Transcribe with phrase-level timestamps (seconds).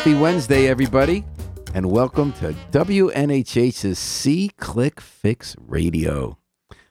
[0.00, 1.26] Happy Wednesday, everybody,
[1.74, 6.38] and welcome to WNHH's SeeClickFix Radio.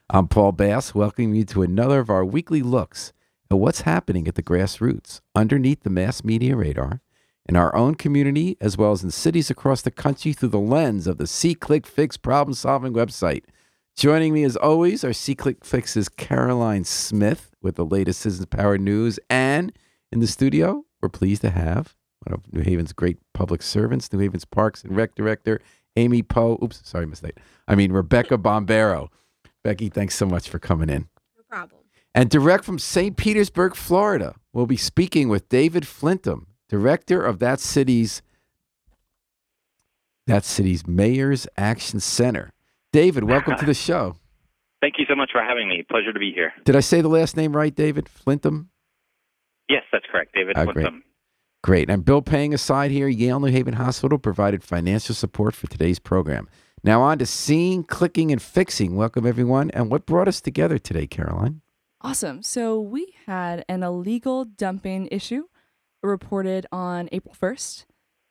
[0.08, 3.12] I'm Paul Bass, welcoming you to another of our weekly looks
[3.50, 7.00] at what's happening at the grassroots, underneath the mass media radar,
[7.46, 11.08] in our own community, as well as in cities across the country through the lens
[11.08, 13.42] of the SeeClickFix problem solving website.
[13.96, 19.18] Joining me, as always, are SeeClickFix's Caroline Smith with the latest Citizens Power news.
[19.28, 19.72] And
[20.12, 24.18] in the studio, we're pleased to have one of New Haven's great public servants, New
[24.18, 25.60] Haven's Parks and Rec Director,
[25.96, 26.58] Amy Poe.
[26.62, 27.38] Oops, sorry, mistake.
[27.66, 29.08] I mean, Rebecca Bombero.
[29.62, 31.08] Becky, thanks so much for coming in.
[31.36, 31.80] No problem.
[32.14, 33.16] And direct from St.
[33.16, 38.22] Petersburg, Florida, we'll be speaking with David Flintham, director of that city's
[40.26, 42.52] that city's Mayor's Action Center.
[42.92, 44.16] David, welcome to the show.
[44.80, 45.84] Thank you so much for having me.
[45.90, 46.52] Pleasure to be here.
[46.64, 48.70] Did I say the last name right, David Flintham?
[49.68, 50.56] Yes, that's correct, David.
[50.56, 50.86] Ah, What's great.
[51.62, 51.90] Great.
[51.90, 56.48] And bill paying aside here, Yale New Haven Hospital provided financial support for today's program.
[56.82, 58.96] Now on to seeing, clicking, and fixing.
[58.96, 59.70] Welcome everyone.
[59.72, 61.60] And what brought us together today, Caroline?
[62.00, 62.42] Awesome.
[62.42, 65.44] So we had an illegal dumping issue
[66.02, 67.84] reported on April 1st.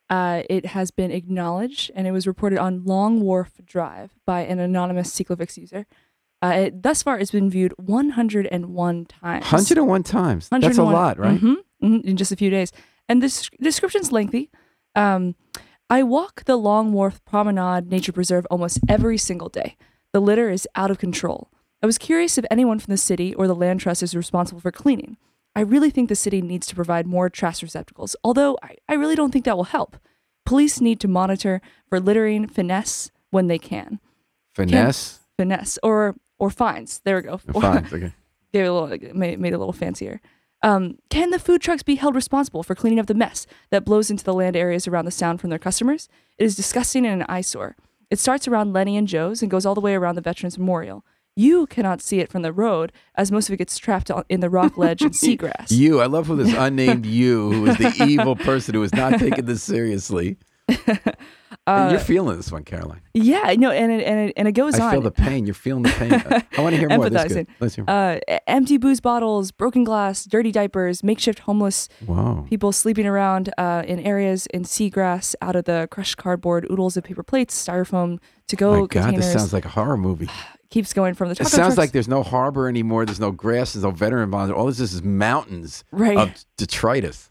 [0.10, 4.58] Uh, it has been acknowledged and it was reported on Long Wharf Drive by an
[4.58, 5.86] anonymous SeeClickFix user.
[6.42, 9.46] Uh, it, thus far, it's been viewed 101 times.
[9.46, 10.50] 101 times.
[10.50, 11.40] That's a 101 lot, right?
[11.40, 12.72] Mhm, mhm, in just a few days.
[13.10, 14.50] And this description's lengthy.
[14.96, 15.36] Um,
[15.90, 19.76] I walk the Long Wharf Promenade Nature Preserve almost every single day.
[20.14, 21.50] The litter is out of control.
[21.82, 24.72] I was curious if anyone from the city or the land trust is responsible for
[24.72, 25.18] cleaning.
[25.56, 29.16] I really think the city needs to provide more trash receptacles, although I, I really
[29.16, 29.98] don't think that will help.
[30.46, 34.00] Police need to monitor for littering finesse when they can.
[34.54, 35.20] Finesse.
[35.38, 37.02] Finesse or or fines.
[37.04, 37.38] There we go.
[37.38, 37.86] Fine.
[37.94, 38.14] Okay.
[38.54, 40.22] gave it a little made, made it a little fancier.
[40.62, 44.12] Um, can the food trucks be held responsible for cleaning up the mess that blows
[44.12, 46.10] into the land areas around the sound from their customers?
[46.38, 47.76] It is disgusting and an eyesore.
[48.10, 51.06] It starts around Lenny and Joe's and goes all the way around the Veterans Memorial.
[51.36, 54.50] You cannot see it from the road, as most of it gets trapped in the
[54.50, 55.72] rock ledge and seagrass.
[55.72, 56.02] You.
[56.02, 59.46] I love who this unnamed you, who is the evil person who is not taking
[59.46, 60.38] this seriously.
[61.78, 63.02] And you're feeling this one, Caroline.
[63.14, 64.92] yeah, no, and it, and it, and it goes I on.
[64.92, 65.46] feel the pain.
[65.46, 66.14] You're feeling the pain.
[66.58, 67.06] I want to hear more.
[67.08, 67.48] Empathizing.
[67.60, 67.96] Let's hear more.
[68.30, 72.46] uh, empty booze bottles, broken glass, dirty diapers, makeshift homeless Wow.
[72.50, 77.04] people sleeping around uh, in areas in seagrass out of the crushed cardboard, oodles of
[77.04, 79.26] paper plates, styrofoam to go My God, containers.
[79.26, 80.30] this sounds like a horror movie.
[80.70, 83.04] keeps going from the It sounds trucks- like there's no harbor anymore.
[83.06, 83.74] There's no grass.
[83.74, 84.54] There's no veteran bonds.
[84.54, 86.16] All this is mountains right.
[86.18, 87.29] of detritus.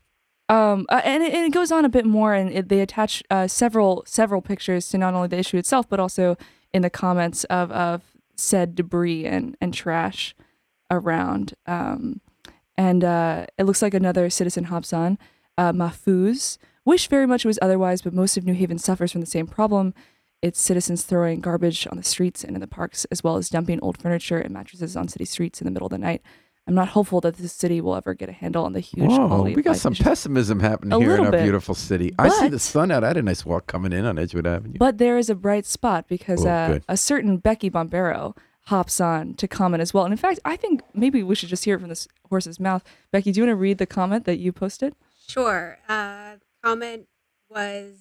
[0.49, 3.23] Um, uh, and, it, and it goes on a bit more, and it, they attach
[3.31, 6.37] uh, several several pictures to not only the issue itself, but also
[6.73, 8.03] in the comments of of
[8.37, 10.35] said debris and and trash
[10.91, 11.55] around.
[11.67, 12.21] Um,
[12.77, 15.19] and uh, it looks like another citizen hops on,
[15.59, 16.59] uh, Mahfouz.
[16.85, 19.47] Wish very much it was otherwise, but most of New Haven suffers from the same
[19.47, 19.93] problem.
[20.41, 23.81] It's citizens throwing garbage on the streets and in the parks, as well as dumping
[23.81, 26.23] old furniture and mattresses on city streets in the middle of the night.
[26.69, 29.27] I'm not hopeful that this city will ever get a handle on the huge Whoa,
[29.27, 30.05] quality we got some issues.
[30.05, 31.43] pessimism happening A here in our bit.
[31.43, 32.13] beautiful city.
[32.17, 33.03] But, I see the sun out.
[33.03, 34.77] I had a nice walk coming in on Edgewood Avenue.
[34.79, 38.37] But there is a bright spot because Oh, uh, a certain Becky Bombero
[38.67, 40.05] hops on to comment as well.
[40.05, 42.85] And in fact, I think maybe we should just hear it from this horse's mouth.
[43.11, 44.95] Becky, do you want to read the comment that you posted?
[45.27, 45.79] Sure.
[45.89, 47.07] Uh, comment
[47.49, 47.93] was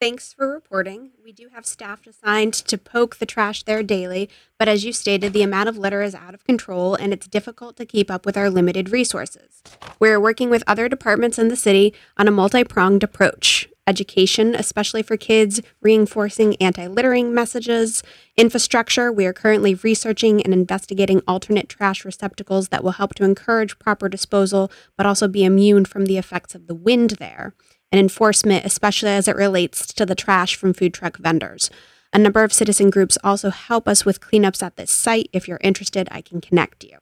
[0.00, 1.10] thanks for reporting.
[1.22, 5.32] We do have staff assigned to poke the trash there daily, but as you stated,
[5.32, 8.36] the amount of litter is out of control and it's difficult to keep up with
[8.36, 9.62] our limited resources.
[9.98, 13.68] We're working with other departments in the city on a multi pronged approach.
[13.88, 18.02] Education, especially for kids, reinforcing anti littering messages.
[18.36, 23.78] Infrastructure, we are currently researching and investigating alternate trash receptacles that will help to encourage
[23.78, 27.54] proper disposal, but also be immune from the effects of the wind there.
[27.92, 31.70] And enforcement, especially as it relates to the trash from food truck vendors.
[32.12, 35.28] A number of citizen groups also help us with cleanups at this site.
[35.32, 36.98] If you're interested, I can connect you.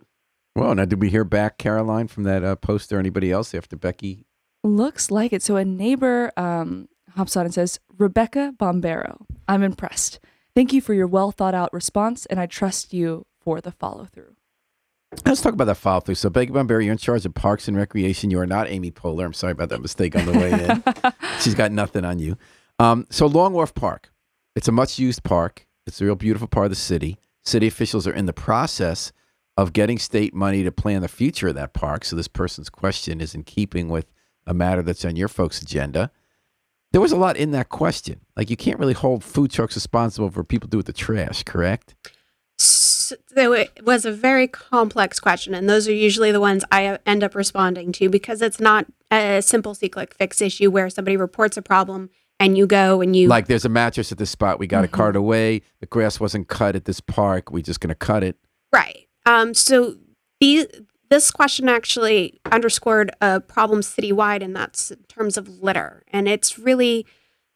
[0.56, 3.76] Well, now did we hear back, Caroline, from that uh, post or anybody else after
[3.76, 4.26] Becky?
[4.62, 5.42] Looks like it.
[5.42, 10.20] So a neighbor um, hops on and says, Rebecca Bombero, I'm impressed.
[10.54, 14.04] Thank you for your well thought out response, and I trust you for the follow
[14.04, 14.37] through.
[15.26, 16.16] Let's talk about that follow through.
[16.16, 18.31] So, Becky Bombero, you're in charge of Parks and Recreation.
[18.31, 19.25] You are not Amy Poehler.
[19.25, 21.12] I'm sorry about that mistake on the way in.
[21.40, 22.37] She's got nothing on you.
[22.78, 24.12] Um, so, Long Wharf Park,
[24.55, 25.66] it's a much used park.
[25.87, 27.19] It's a real beautiful part of the city.
[27.44, 29.12] City officials are in the process
[29.56, 32.05] of getting state money to plan the future of that park.
[32.05, 34.12] So, this person's question is in keeping with
[34.46, 36.11] a matter that's on your folks' agenda.
[36.93, 38.20] There was a lot in that question.
[38.37, 41.94] Like, you can't really hold food trucks responsible for people do with the trash, correct?
[42.58, 43.16] So
[43.52, 47.34] it was a very complex question, and those are usually the ones I end up
[47.34, 52.10] responding to because it's not a simple SeeClickFix issue where somebody reports a problem
[52.40, 54.58] and you go and you Like there's a mattress at this spot.
[54.58, 54.86] We got Mhm.
[54.86, 55.62] it cart away.
[55.80, 57.50] The grass wasn't cut at this park.
[57.50, 58.36] we just going to cut it.
[58.72, 59.06] Right.
[59.26, 59.96] Um, so
[60.40, 60.68] the,
[61.10, 66.02] this question actually underscored a problem citywide, and that's in terms of litter.
[66.08, 67.06] And it's really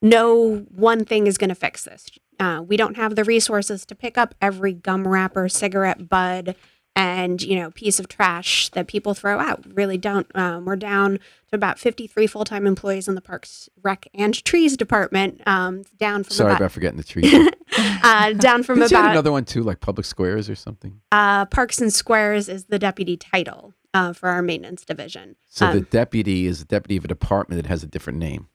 [0.00, 2.06] no one thing is going to fix this.
[2.38, 6.55] Uh, we don't have the resources to pick up every gum wrapper, cigarette bud,
[6.96, 9.64] and you know piece of trash that people throw out.
[9.75, 10.26] Really don't.
[10.35, 11.19] Um, we're down
[11.50, 15.40] to about 53 full-time employees in the Parks, Rec, and Trees department.
[15.46, 17.32] Um, down from Sorry about, about forgetting the trees.
[18.02, 21.00] uh, down from Did about another one too, like public squares or something?
[21.12, 25.37] uh, Parks and Squares is the deputy title uh, for our maintenance division.
[25.49, 28.49] So the Um, deputy is the deputy of a department that has a different name.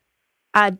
[0.53, 0.71] Uh,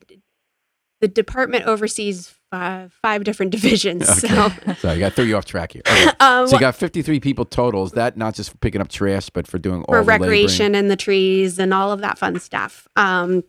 [1.04, 4.10] the department oversees five, five different divisions.
[4.10, 4.28] Okay.
[4.30, 5.82] So, Sorry, I got to you off track here.
[5.86, 6.12] Okay.
[6.22, 7.84] um, So you got 53 people total.
[7.84, 10.22] Is that not just for picking up trash, but for doing all for the laboring?
[10.22, 12.88] recreation and the trees and all of that fun stuff.
[12.96, 13.44] Um,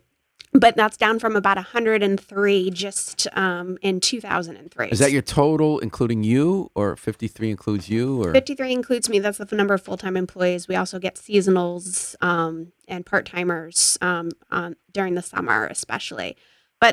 [0.51, 4.89] but that's down from about 103 just um, in 2003.
[4.89, 9.19] Is that your total, including you, or 53 includes you, or 53 includes me.
[9.19, 10.67] That's the number of full time employees.
[10.67, 16.35] We also get seasonals um, and part timers um, um, during the summer, especially.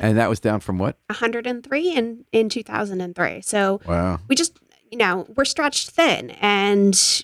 [0.01, 0.97] And that was down from what?
[1.07, 3.41] 103 in, in 2003.
[3.41, 4.19] So Wow.
[4.27, 4.57] we just,
[4.91, 7.23] you know, we're stretched thin and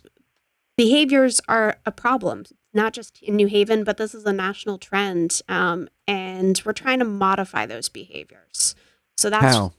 [0.77, 2.43] behaviors are a problem,
[2.73, 5.41] not just in New Haven, but this is a national trend.
[5.47, 8.75] Um, and we're trying to modify those behaviors.
[9.17, 9.71] So that's, How?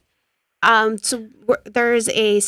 [0.63, 2.41] um, so we're, there's a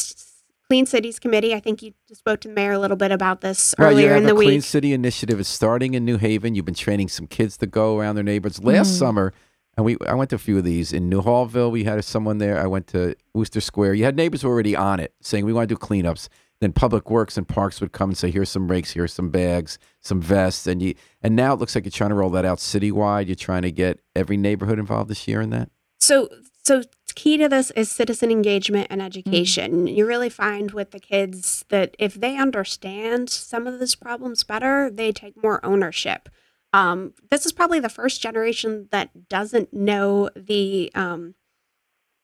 [0.69, 1.53] Clean Cities Committee.
[1.53, 4.23] I think you spoke to the mayor a little bit about this Right, earlier in
[4.23, 4.61] the a Clean.
[4.61, 6.55] City initiative is starting in New Haven.
[6.55, 8.63] You've been training some kids to go around their neighborhoods.
[8.63, 8.99] Last Mm.
[8.99, 9.33] summer,
[9.75, 11.71] and we I went to a few of these in Newhallville.
[11.71, 12.59] We had someone there.
[12.59, 13.95] I went to Worcester Square.
[13.95, 16.29] You had neighbors who were already on it, saying we want to do cleanups.
[16.59, 19.79] Then Public Works and Parks would come and say, "Here's some rakes, here's some bags,
[19.99, 20.95] some vests," and you.
[21.21, 23.27] And now it looks like you're trying to roll that out citywide.
[23.27, 25.69] You're trying to get every neighborhood involved this year in that.
[25.99, 26.29] So,
[26.63, 26.83] so
[27.15, 29.07] key to this is citizen engagement and mm-hmm.
[29.07, 29.87] education.
[29.87, 34.89] You really find with the kids that if they understand some of these problems better,
[34.89, 36.29] they take more ownership.
[36.73, 41.35] Um, this is probably the first generation that doesn't know the um,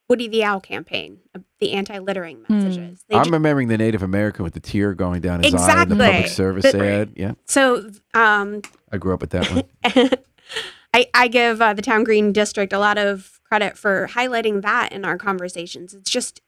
[0.10, 2.54] Woody the Owl campaign, uh, the anti-littering Hmm.
[2.56, 3.06] messages.
[3.08, 5.90] They I'm ju- remembering the Native American with the tear going down his eye in
[5.90, 7.14] the public service But- ad.
[7.16, 10.10] Yeah, so um, I grew up with that one.
[10.94, 14.92] I, I give uh, the town green district a lot of credit for highlighting that
[14.92, 15.94] in our conversations.
[15.94, 16.42] It's just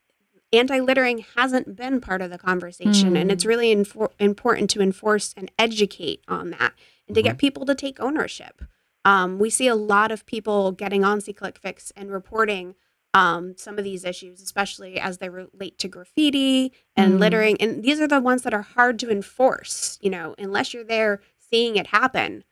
[0.52, 5.52] anti-littering hasn't been part of the conversation, and it's really infor- important to enforce and
[5.60, 6.74] educate on that,
[7.12, 8.62] and to get people to take ownership.
[9.04, 12.76] Um, we see a lot of people getting on SeeClick and reporting
[13.14, 17.20] um, some of these issues, especially as they relate to graffiti and Mm.
[17.20, 17.58] littering.
[17.60, 20.00] And these are the ones that are hard to enforce.
[20.02, 22.46] You know, unless you're there seeing it happen,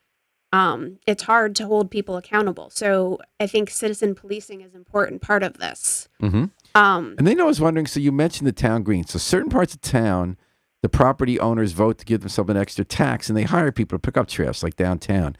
[0.51, 2.69] um, it's hard to hold people accountable.
[2.71, 6.09] So I think citizen policing is an important part of this.
[6.19, 6.45] hmm
[6.75, 9.05] Um, And then I was wondering, so you mentioned the town green.
[9.05, 10.37] So certain parts of town,
[10.81, 14.01] the property owners vote to give themselves an extra tax and they hire people to
[14.01, 15.35] pick up trash like downtown.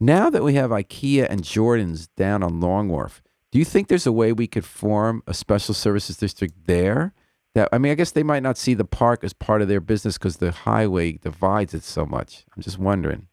[0.00, 4.06] Now that we have IKEA and Jordan's down on Long Wharf, do you think there's
[4.06, 7.14] a way we could form a special services district there?
[7.54, 9.80] That I mean, I guess they might not see the park as part of their
[9.80, 12.44] business because the highway divides it so much.
[12.56, 13.28] I'm just wondering.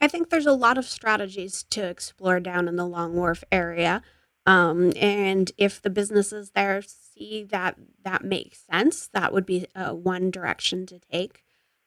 [0.00, 4.02] I think there's a lot of strategies to explore down in the Long Wharf area.
[4.46, 9.92] Um, and if the businesses there see that that makes sense, that would be uh,
[9.92, 11.44] one direction to take.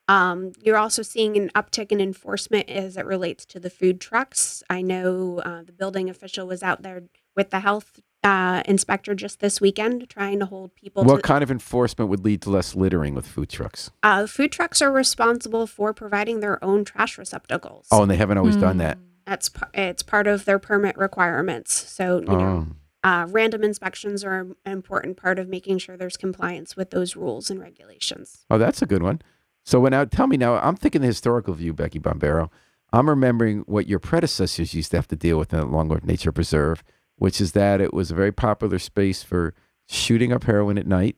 [0.07, 4.61] Um, you're also seeing an uptick in enforcement as it relates to the food trucks.
[4.69, 7.03] I know uh, the building official was out there
[7.35, 11.43] with the health uh, inspector just this weekend trying to hold people What to kind
[11.43, 13.91] of enforcement would lead to less littering with food trucks?
[14.03, 17.87] uh, food trucks are responsible for providing their own trash receptacles.
[17.91, 18.97] Oh, and they haven't always done that.
[19.25, 21.73] That's it's part of their permit requirements.
[21.73, 22.67] So you know,
[23.03, 23.09] Oh.
[23.09, 27.49] uh, random inspections are an important part of making sure there's compliance with those rules
[27.49, 28.45] and regulations.
[28.49, 29.21] Oh, that's a good one.
[29.63, 32.49] So when I tell me now, I'm thinking the historical view, Becky Bombero.
[32.93, 36.03] I'm remembering what your predecessors used to have to deal with in the Long Wharf
[36.05, 36.83] Nature Preserve,
[37.17, 39.53] which is that it was a very popular space for
[39.87, 41.17] shooting up heroin at night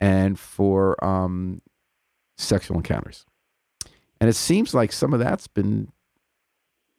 [0.00, 1.60] and for um,
[2.38, 3.26] sexual encounters.
[4.20, 5.92] And it seems like some of that's been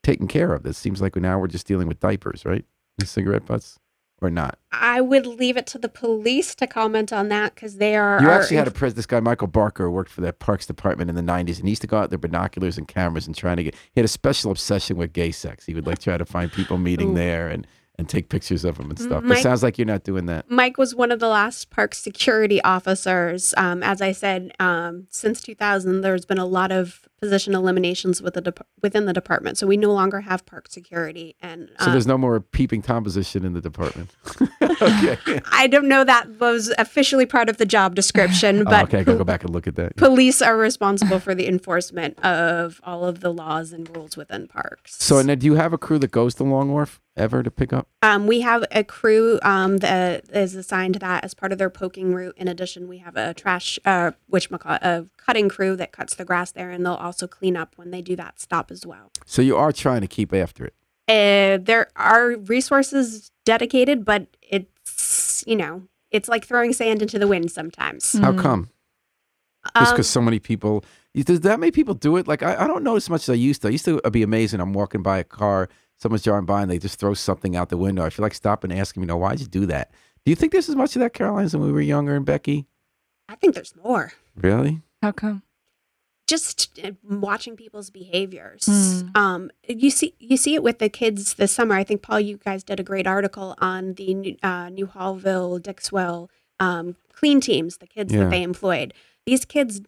[0.08, 0.64] taken care of.
[0.64, 2.64] This seems like now we're just dealing with diapers, right?
[3.00, 3.78] And cigarette butts,
[4.22, 4.58] or not?
[4.72, 8.22] I would leave it to the police to comment on that because they are.
[8.22, 8.94] You actually had a pres.
[8.94, 11.82] This guy Michael Barker worked for that Parks Department in the '90s, and he used
[11.82, 13.76] to go out there binoculars and cameras and trying to get.
[13.76, 15.66] He had a special obsession with gay sex.
[15.66, 17.68] He would like try to find people meeting there, and
[18.00, 19.24] and take pictures of them and stuff.
[19.24, 20.50] Mike- it sounds like you're not doing that.
[20.52, 23.56] Mike was one of the last park security officers.
[23.58, 28.36] Um, as I said, um, since 2000, there's been a lot of position eliminations with
[28.36, 29.58] the dep- within the department.
[29.58, 33.04] So we no longer have park security, and So um, there's no more peeping tom
[33.04, 34.12] position in the department.
[34.62, 35.42] okay.
[35.52, 39.04] I don't know that was officially part of the job description, Oh, but okay, I
[39.04, 39.96] gotta go back and look at that.
[39.96, 45.04] police are responsible for the enforcement of all of the laws and rules within parks.
[45.04, 47.74] So, now, do you have a crew that goes to Long Wharf ever to pick
[47.74, 47.88] up?
[48.02, 51.70] Um, we have a crew um, that is assigned to that as part of their
[51.70, 52.36] poking route.
[52.38, 56.52] In addition, we have a trash, uh, which a cutting crew that cuts the grass
[56.52, 59.12] there, and they'll also clean up when they do that stop as well.
[59.26, 60.74] So you are trying to keep after it.
[61.10, 67.28] Uh, there are resources dedicated, but it's you know it's like throwing sand into the
[67.28, 68.18] wind sometimes.
[68.18, 68.40] How Mm.
[68.40, 68.70] come?
[69.76, 70.84] Just Um, because so many people,
[71.14, 72.28] does that many people do it?
[72.28, 73.68] Like I, I don't know as much as I used to.
[73.68, 74.60] I used to be amazing.
[74.60, 77.78] I'm walking by a car, someone's driving by, and they just throw something out the
[77.78, 78.04] window.
[78.06, 79.92] I feel like stopping and asking, you know, why'd you do that?
[80.26, 82.26] Do you think there's as much of that, Caroline, as when we were younger and
[82.26, 82.66] Becky?
[83.30, 84.12] I think there's more.
[84.36, 84.82] Really?
[85.02, 85.44] How come?
[86.28, 88.64] just uh, watching people's behaviors.
[88.64, 89.16] Mm.
[89.16, 91.74] Um, you see, you see it with the kids this summer.
[91.74, 96.30] I think Paul, you guys did a great article on the New, uh, Newhallville, Dixwell
[96.60, 98.24] um, clean teams, the kids Yeah.
[98.26, 98.94] that they employed.
[99.26, 99.80] These kids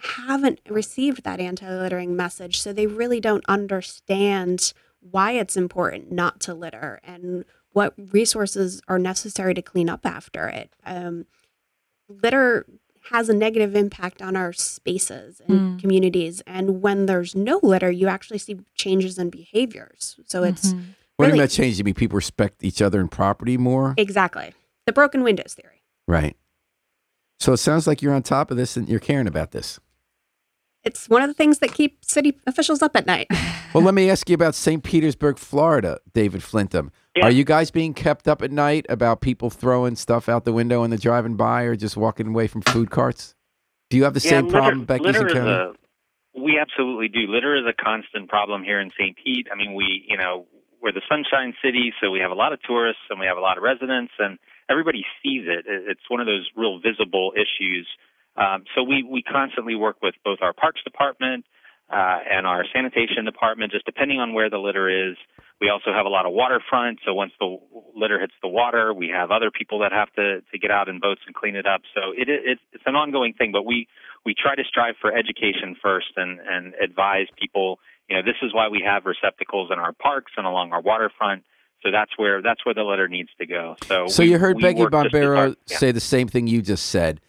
[0.00, 4.72] haven't received that anti-littering message, so they really don't understand
[5.10, 10.46] why it's important not to litter and what resources are necessary to clean up after
[10.48, 10.70] it.
[10.84, 11.26] Um,
[12.08, 12.66] litter
[13.10, 15.80] has a negative impact on our spaces and Mm.
[15.80, 16.40] communities.
[16.46, 20.16] And when there's no litter, you actually see changes in behaviors.
[20.26, 20.84] So it's Mhm.
[21.16, 21.78] What do you mean Really- that changed?
[21.78, 23.94] You mean people respect each other and property more?
[23.96, 24.54] exactly
[24.86, 25.82] the broken windows theory.
[26.08, 26.36] Right.
[27.40, 29.78] So it sounds like you're on top of this and you're caring about this.
[30.84, 33.28] It's one of the things that keep city officials up at night.
[33.74, 34.82] Well, let me ask you about St.
[34.84, 36.92] Petersburg, Florida, David Flintham.
[37.16, 37.24] Yeah.
[37.24, 40.82] Are you guys being kept up at night about people throwing stuff out the window
[40.82, 43.34] when they're driving by or just walking away from food carts?
[43.88, 45.72] Do you have the same litter, problem Becky's litter is a,
[46.38, 47.20] we absolutely do.
[47.32, 49.16] Litter is a constant problem here in St.
[49.16, 49.46] Pete.
[49.50, 50.44] I mean, we, you know,
[50.82, 53.40] we're the Sunshine City, so we have a lot of tourists and we have a
[53.40, 55.64] lot of residents, and everybody sees it.
[55.66, 57.88] It- It's one of those real visible issues.
[58.36, 61.44] Um, so we we constantly work with both our Parks Department
[61.90, 65.16] uh, and our Sanitation Department, just depending on where the litter is.
[65.60, 67.56] We also have a lot of waterfront, so once the
[67.94, 70.98] litter hits the water, we have other people that have to to get out in
[70.98, 71.82] boats and clean it up.
[71.94, 73.86] So it, it it's an ongoing thing, but we
[74.24, 77.78] we try to strive for education first and and advise people.
[78.08, 81.44] You know, this is why we have receptacles in our parks and along our waterfront.
[81.82, 83.76] So that's where that's where the litter needs to go.
[83.84, 85.76] So So we- you heard Becky Bombero yeah.
[85.76, 87.20] say the same thing you just said.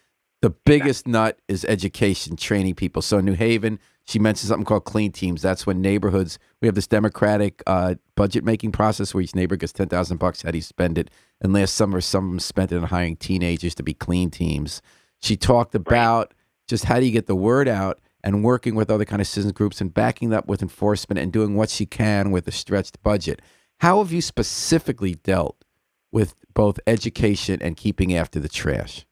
[0.43, 3.01] The biggest nut is education, training people.
[3.01, 5.41] So in New Haven, she mentioned something called clean teams.
[5.41, 9.71] That's when neighborhoods we have this democratic uh, budget making process where each neighbor gets
[9.71, 10.41] ten thousand bucks.
[10.41, 11.09] How do you spend it?
[11.39, 14.81] And last summer, some of them spent it on hiring teenagers to be clean teams.
[15.21, 16.33] She talked about
[16.67, 19.53] just how do you get the word out and working with other kind of citizen
[19.53, 23.41] groups and backing that with enforcement and doing what she can with a stretched budget.
[23.79, 25.63] How have you specifically dealt
[26.11, 29.05] with both education and keeping after the trash?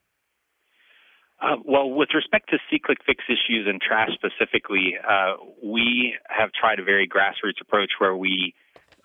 [1.42, 5.34] Uh, well, with respect to SeeClickFix issues and trash specifically, uh,
[5.64, 8.54] we have tried a very grassroots approach where we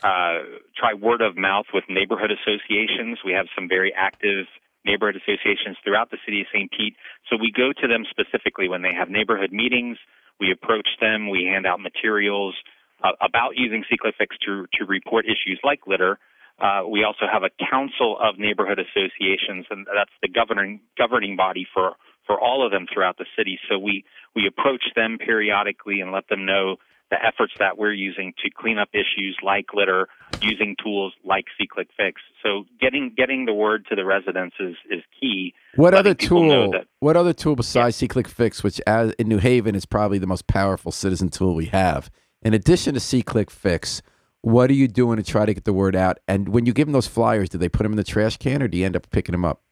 [0.04, 0.44] uh,
[0.76, 3.18] try word of mouth with neighborhood associations.
[3.24, 4.44] We have some very active
[4.84, 6.70] neighborhood associations throughout the city of St.
[6.70, 6.94] Pete.
[7.30, 9.96] So we go to them specifically when they have neighborhood meetings.
[10.38, 11.30] We approach them.
[11.30, 12.54] We hand out materials
[13.02, 16.18] uh, about using SeeClickFix to, to report issues like litter.
[16.60, 21.66] Uh, we also have a council of neighborhood associations, and that's the governing governing body
[21.72, 21.96] for
[22.26, 23.58] for all of them throughout the city.
[23.68, 24.04] So we
[24.34, 26.76] we approach them periodically and let them know
[27.08, 30.08] the efforts that we're using to clean up issues like litter,
[30.42, 32.14] using tools like SeeClickFix.
[32.42, 35.54] So getting getting the word to the residents is is key.
[35.76, 36.70] What letting other tool?
[36.72, 40.46] that- What other tool besides SeeClickFix, which as in New Haven is probably the most
[40.48, 42.10] powerful citizen tool we have?
[42.42, 44.02] In addition to SeeClickFix,
[44.42, 46.18] what are you doing to try to get the word out?
[46.28, 48.62] And when you give them those flyers, do they put them in the trash can,
[48.62, 49.62] or do you end up picking them up?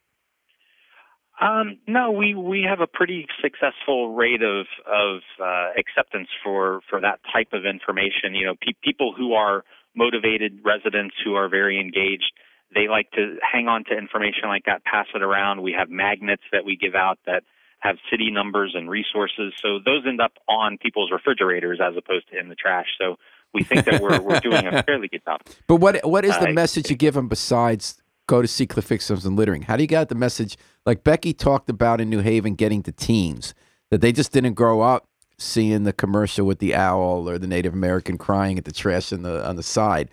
[1.41, 7.01] Um, no, we we have a pretty successful rate of of uh, acceptance for for
[7.01, 8.35] that type of information.
[8.35, 9.65] You know, pe- people who are
[9.97, 12.33] motivated residents who are very engaged,
[12.75, 15.63] they like to hang on to information like that, pass it around.
[15.63, 17.43] We have magnets that we give out that
[17.81, 22.39] have city numbers and resources, so those end up on people's refrigerators as opposed to
[22.39, 22.87] in the trash.
[22.99, 23.17] So
[23.53, 25.41] we think that we're we're doing a fairly good job.
[25.67, 28.89] But what what is the Uh, message you give them besides go to see Cliff
[28.89, 29.63] Fixums and littering?
[29.63, 32.93] How do you get the message like Becky talked about in New Haven getting to
[32.93, 33.55] teens
[33.91, 35.07] that they just didn't grow up
[35.39, 39.23] seeing the commercial with the owl or the Native American crying at the trash on
[39.23, 40.11] the on the side.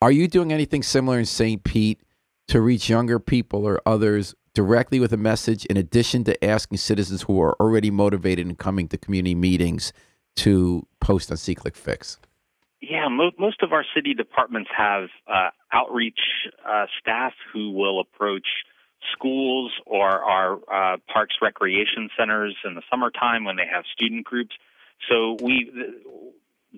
[0.00, 1.62] Are you doing anything similar in St.
[1.64, 2.00] Pete
[2.48, 7.22] to reach younger people or others directly with a message in addition to asking citizens
[7.22, 9.92] who are already motivated and coming to community meetings
[10.36, 12.18] to post on SeeClick Fix?
[12.80, 16.20] Yeah, mo- most of our city departments have uh, outreach
[16.64, 18.46] uh, staff who will approach
[19.12, 24.54] schools or our uh, parks recreation centers in the summertime when they have student groups.
[25.08, 25.70] So we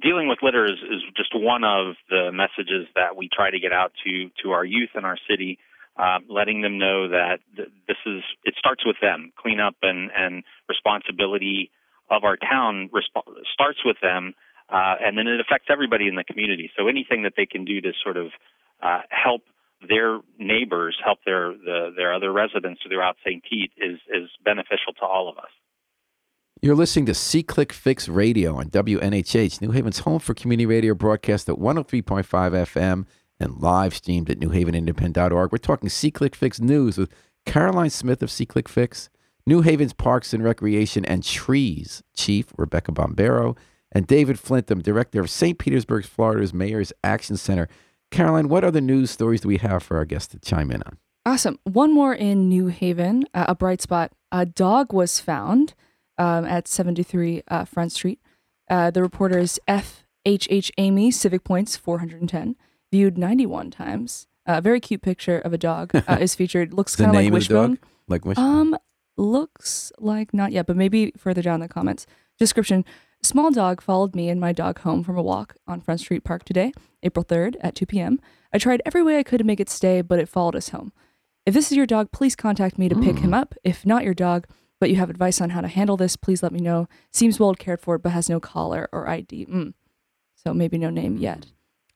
[0.00, 3.72] dealing with litter is, is just one of the messages that we try to get
[3.72, 5.58] out to to our youth in our city,
[5.96, 9.32] uh, letting them know that th- this is it starts with them.
[9.36, 11.70] Cleanup and and responsibility
[12.10, 14.34] of our town resp- starts with them,
[14.70, 16.70] uh, and then it affects everybody in the community.
[16.78, 18.28] So anything that they can do to sort of
[18.82, 19.42] uh, help
[19.86, 23.42] their neighbors, help their the, their other residents throughout St.
[23.42, 25.50] Pete is is beneficial to all of us.
[26.62, 31.48] You're listening to SeeClick Fix Radio on WNHH, New Haven's home for community radio broadcast
[31.48, 33.06] at 103.5 FM
[33.40, 35.52] and live streamed at newhavenindependent.org.
[35.52, 37.10] We're talking SeeClick Fix News with
[37.46, 39.08] Caroline Smith of SeeClick Fix,
[39.46, 43.56] New Haven's Parks and Recreation and Trees Chief Rebecca Bombero,
[43.92, 45.58] and David Flintham, Director of St.
[45.58, 47.68] Petersburg, Florida's Mayor's Action Center.
[48.10, 50.98] Caroline, what other news stories do we have for our guests to chime in on?
[51.26, 51.58] Awesome.
[51.64, 54.12] One more in New Haven, uh, a bright spot.
[54.32, 55.74] A dog was found
[56.18, 58.20] um, at 73 uh, Front Street.
[58.68, 60.06] Uh, the reporters F.
[60.24, 60.46] H.
[60.50, 60.70] H.
[60.78, 62.56] Amy, Civic Points 410,
[62.92, 64.26] viewed 91 times.
[64.46, 66.72] A very cute picture of a dog uh, is featured.
[66.72, 67.34] Looks kind of like of the?
[67.34, 67.78] Wishbone.
[68.08, 68.44] Like Wishbone?
[68.44, 68.76] Um,
[69.16, 72.06] looks like not yet, but maybe further down in the comments.
[72.38, 72.84] Description:
[73.22, 76.42] Small dog followed me and my dog home from a walk on Front Street Park
[76.44, 76.72] today,
[77.02, 78.18] April 3rd at 2 p.m.
[78.52, 80.92] I tried every way I could to make it stay, but it followed us home.
[81.44, 83.54] If this is your dog, please contact me to pick him up.
[83.62, 84.46] If not your dog,
[84.78, 86.88] but you have advice on how to handle this, please let me know.
[87.12, 89.46] Seems well cared for, but has no collar or ID.
[89.46, 89.74] Mm.
[90.34, 91.46] So maybe no name yet.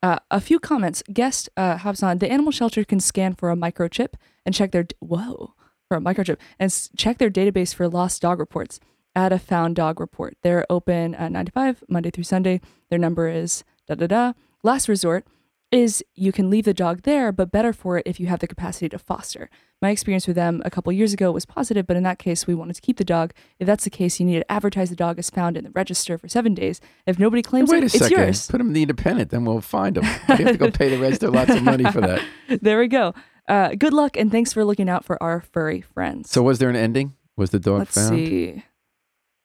[0.02, 1.02] Uh, a few comments.
[1.12, 2.18] Guest uh, on.
[2.18, 4.14] The animal shelter can scan for a microchip
[4.44, 5.54] and check their whoa
[5.88, 8.80] for a microchip and s- check their database for lost dog reports.
[9.16, 10.36] Add a found dog report.
[10.42, 12.60] They're open at 9 to 5 Monday through Sunday.
[12.90, 14.32] Their number is da da da.
[14.62, 15.26] Last resort
[15.70, 18.46] is you can leave the dog there, but better for it if you have the
[18.46, 19.50] capacity to foster.
[19.82, 22.54] My experience with them a couple years ago was positive, but in that case, we
[22.54, 23.32] wanted to keep the dog.
[23.58, 26.16] If that's the case, you need to advertise the dog as found in the register
[26.16, 26.80] for seven days.
[27.06, 28.18] If nobody claims Wait it, a it's second.
[28.18, 28.46] yours.
[28.48, 30.04] Put them in the independent, then we'll find them.
[30.04, 30.10] You
[30.44, 32.22] have to go pay the register lots of money for that.
[32.62, 33.14] there we go.
[33.48, 36.30] Uh, good luck and thanks for looking out for our furry friends.
[36.30, 37.14] So, was there an ending?
[37.36, 38.10] Was the dog let's found?
[38.16, 38.62] see.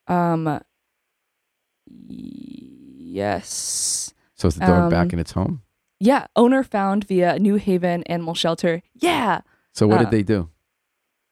[0.10, 0.60] Um.
[2.08, 4.14] Yes.
[4.36, 5.62] So, is the dog back Um, in its home?
[6.00, 6.28] Yeah.
[6.36, 8.82] Owner found via New Haven Animal Shelter.
[8.96, 9.42] Yeah.
[9.74, 10.50] So, what uh, did they do?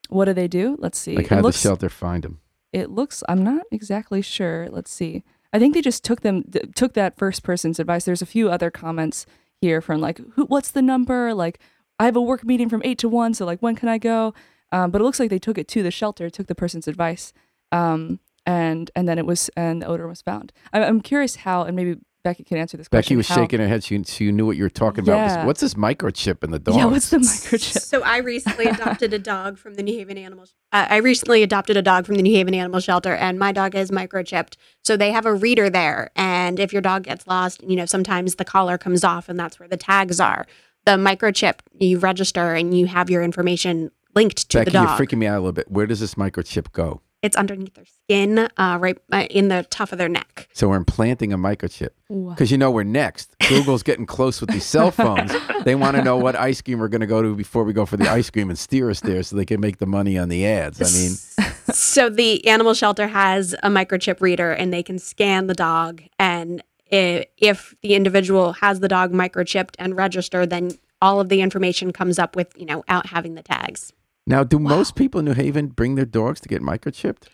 [0.08, 0.76] What do they do?
[0.78, 1.16] Let's see.
[1.16, 2.40] Like, how did the shelter find him?
[2.72, 3.22] It looks.
[3.28, 4.68] I'm not exactly sure.
[4.70, 5.24] Let's see.
[5.52, 8.04] I think they just took them th- took that first person's advice.
[8.04, 9.26] There's a few other comments
[9.60, 10.44] here from like, who?
[10.46, 11.34] What's the number?
[11.34, 11.58] Like,
[11.98, 14.34] I have a work meeting from eight to one, so like, when can I go?
[14.70, 17.32] Um, but it looks like they took it to the shelter, took the person's advice,
[17.72, 20.52] um, and and then it was and the odor was found.
[20.72, 23.10] I, I'm curious how, and maybe Becky can answer this question.
[23.10, 23.84] Becky was how- shaking her head.
[23.84, 25.16] She, she knew what you were talking about.
[25.16, 25.44] Yeah.
[25.46, 26.76] What's this microchip in the dog?
[26.76, 27.78] Yeah, what's the microchip?
[27.80, 30.46] So I recently adopted a dog from the New Haven Animal.
[30.72, 33.74] Uh, I recently adopted a dog from the New Haven Animal Shelter, and my dog
[33.74, 34.56] is microchipped.
[34.82, 38.36] So they have a reader there, and if your dog gets lost, you know sometimes
[38.36, 40.46] the collar comes off, and that's where the tags are.
[40.86, 45.18] The microchip, you register, and you have your information linked to Becky, the you're freaking
[45.18, 45.70] me out a little bit.
[45.70, 47.02] Where does this microchip go?
[47.22, 50.48] It's underneath their skin, uh, right uh, in the top of their neck.
[50.52, 51.90] So, we're implanting a microchip.
[52.08, 53.34] Because you know we're next.
[53.48, 55.32] Google's getting close with these cell phones.
[55.64, 57.84] They want to know what ice cream we're going to go to before we go
[57.84, 60.28] for the ice cream and steer us there so they can make the money on
[60.30, 60.80] the ads.
[60.80, 65.54] I mean, so the animal shelter has a microchip reader and they can scan the
[65.54, 70.70] dog and if the individual has the dog microchipped and registered then
[71.02, 73.92] all of the information comes up with you know out having the tags
[74.28, 77.24] now, do most people in New Haven bring their dogs to get microchipped?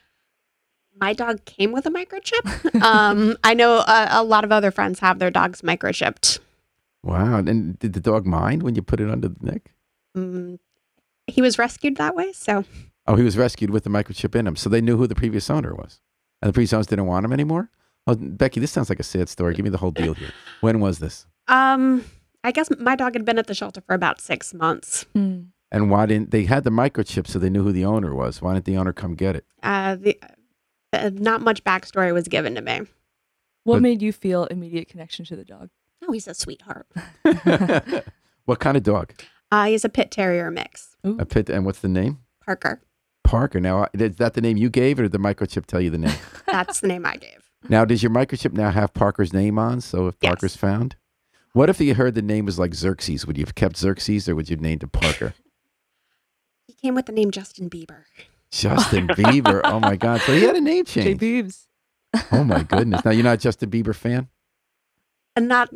[1.01, 2.45] my dog came with a microchip
[2.81, 6.39] um, i know a, a lot of other friends have their dogs microchipped
[7.03, 7.37] Wow.
[7.39, 9.73] And did the dog mind when you put it under the neck?
[10.17, 10.59] mm,
[11.27, 12.65] he was rescued that way so
[13.07, 14.57] Oh, he was rescued with the microchip in him.
[14.57, 16.01] So they knew who the previous owner was.
[16.41, 17.69] And the previous owners didn't want him anymore?
[18.07, 19.53] Oh, Becky, this sounds like a sad story.
[19.55, 20.31] Give me the whole deal here.
[20.63, 21.27] When was this?
[21.49, 22.05] um,
[22.45, 25.41] i guess my dog had been at the shelter for about six months Hmm.
[25.73, 28.41] And why didn't they had the microchip so they knew who the owner was?
[28.41, 29.45] Why didn't the owner come get it?
[29.63, 30.19] uh, the,
[30.93, 32.81] uh, not much backstory was given to me
[33.65, 35.71] What But- made you feel immediate connection to the dog?
[36.07, 36.87] oh he's a sweetheart
[38.45, 39.13] what kind of dog?
[39.51, 41.17] uh, he's a pit terrier mix Ooh.
[41.19, 42.19] A pit and what's the name?
[42.45, 42.81] parker
[43.25, 43.59] Parker.
[43.59, 46.15] Now, is that the name you gave, or did the microchip tell you the name?
[46.47, 47.49] That's the name I gave.
[47.71, 49.81] now, does your microchip now have Parker's name on?
[49.81, 50.29] So if Yes.
[50.33, 50.97] Parker's found,
[51.55, 53.27] What if you heard the name was like Xerxes?
[53.27, 55.33] Would you have kept Xerxes or would you have named him Parker?
[56.67, 58.05] He came with the name Justin Bieber.
[58.51, 59.61] Justin Bieber.
[59.65, 60.21] Oh my God.
[60.23, 61.05] So he had a name change.
[61.05, 61.21] J change.
[61.21, 61.69] Boobs.
[62.33, 63.05] Oh my goodness.
[63.05, 64.29] Now you're not a Justin Bieber fan?
[65.37, 65.71] And not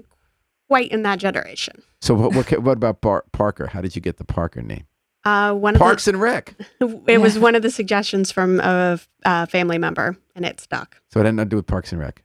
[0.69, 1.83] quite in that generation.
[2.01, 3.67] So what what, what about Bar- Parker?
[3.67, 4.87] How did you get the Parker name?
[5.25, 6.55] Uh, one of Parks and Rec.
[6.79, 10.97] the, it was one of the suggestions from a, uh family member, and it stuck.
[11.11, 12.23] So it had nothing to do with Parks and Rec.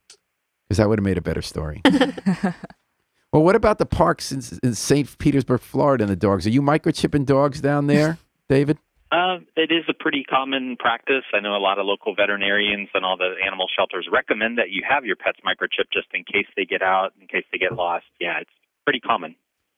[0.68, 1.82] Because that would have made a better story.
[3.34, 5.18] well, what about the parks in, in St.
[5.18, 6.48] Petersburg, Florida, and the dogs?
[6.48, 8.18] Are you microchipping dogs down there,
[8.50, 8.78] David?
[9.12, 11.24] Um, it is a pretty common practice.
[11.34, 14.82] I know a lot of local veterinarians and all the animal shelters recommend that you
[14.90, 18.06] have your pets microchip just in case they get out, in case they get lost.
[18.20, 18.50] Yeah, it's
[18.86, 19.36] pretty common.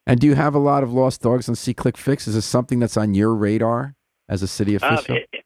[0.08, 2.28] And do you have a lot of lost dogs on See Click Fix?
[2.28, 3.96] Is this something that's on your radar
[4.30, 5.16] as a city Uh, official?
[5.18, 5.44] it-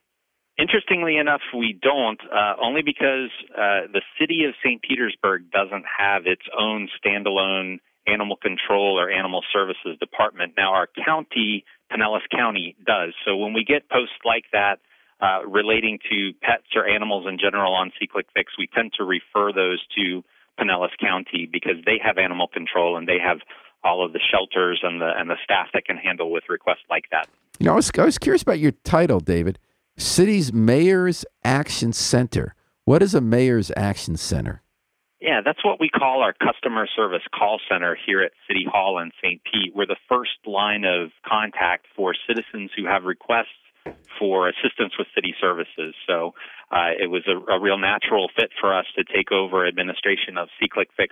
[0.59, 4.81] interestingly enough, we don't, uh, only because uh, the city of St.
[4.83, 10.53] Petersburg doesn't have its own standalone animal control or animal services department.
[10.57, 13.13] Now, our county, Pinellas County, does.
[13.25, 14.79] So when we get posts like that
[15.21, 19.83] uh, relating to pets or animals in general on SeeClickFix, we tend to refer those
[19.97, 20.23] to
[20.59, 23.39] Pinellas County because they have animal control and they have
[23.83, 27.05] all of the shelters and the and the staff that can handle with requests like
[27.11, 27.27] that.
[27.59, 29.57] you know, I was, I was curious about your title, David.
[29.97, 32.55] City's Mayor's Action Center.
[32.85, 34.61] What is a Mayor's Action Center?
[35.21, 39.11] Yeah, that's what we call our customer service call center here at City Hall in
[39.21, 39.41] St.
[39.43, 39.75] Pete.
[39.75, 43.51] We're the first line of contact for citizens who have requests
[44.17, 45.93] for assistance with city services.
[46.07, 46.33] So
[46.71, 50.47] uh, it was a, a real natural fit for us to take over administration of
[50.61, 51.09] SeeClickFix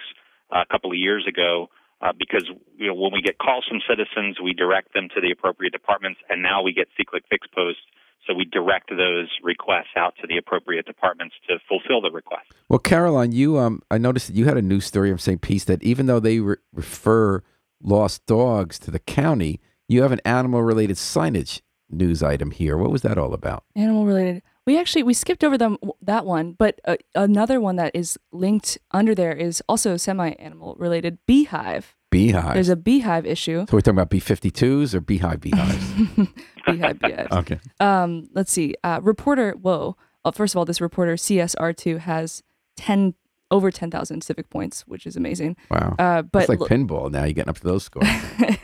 [0.51, 1.67] a couple of years ago.
[1.99, 2.45] Uh, because
[2.77, 6.19] you know, when we get calls from citizens, we direct them to the appropriate departments,
[6.29, 7.81] and now we get SeeClickFix posts,
[8.27, 12.45] so we direct those requests out to the appropriate departments to fulfill the request.
[12.69, 15.41] Well, Caroline, you um, I noticed that you had a news story of St.
[15.41, 17.41] Pete's that even though they re- refer
[17.81, 22.77] lost dogs to the county, you have an animal-related signage news item here.
[22.77, 23.63] What was that all about?
[23.75, 24.43] Animal related.
[24.65, 28.77] We actually we skipped over them that one, but uh, another one that is linked
[28.91, 31.19] under there is also semi-animal related.
[31.25, 31.95] Beehive.
[32.09, 32.53] Beehive.
[32.53, 33.65] There's a beehive issue.
[33.67, 35.93] so we're talking about B-52s or beehive beehives?
[36.65, 37.27] beehive, beehive.
[37.31, 37.59] okay.
[37.79, 38.75] Um, let's see.
[38.83, 39.51] Uh, reporter.
[39.51, 39.97] Whoa.
[40.23, 42.43] Well, first of all, this reporter CSR2 has
[42.77, 43.13] ten
[43.51, 45.57] over ten thousand civic points, which is amazing.
[45.69, 45.95] Wow.
[45.99, 47.23] Uh, but it's like pinball now.
[47.23, 48.07] You're getting up to those scores.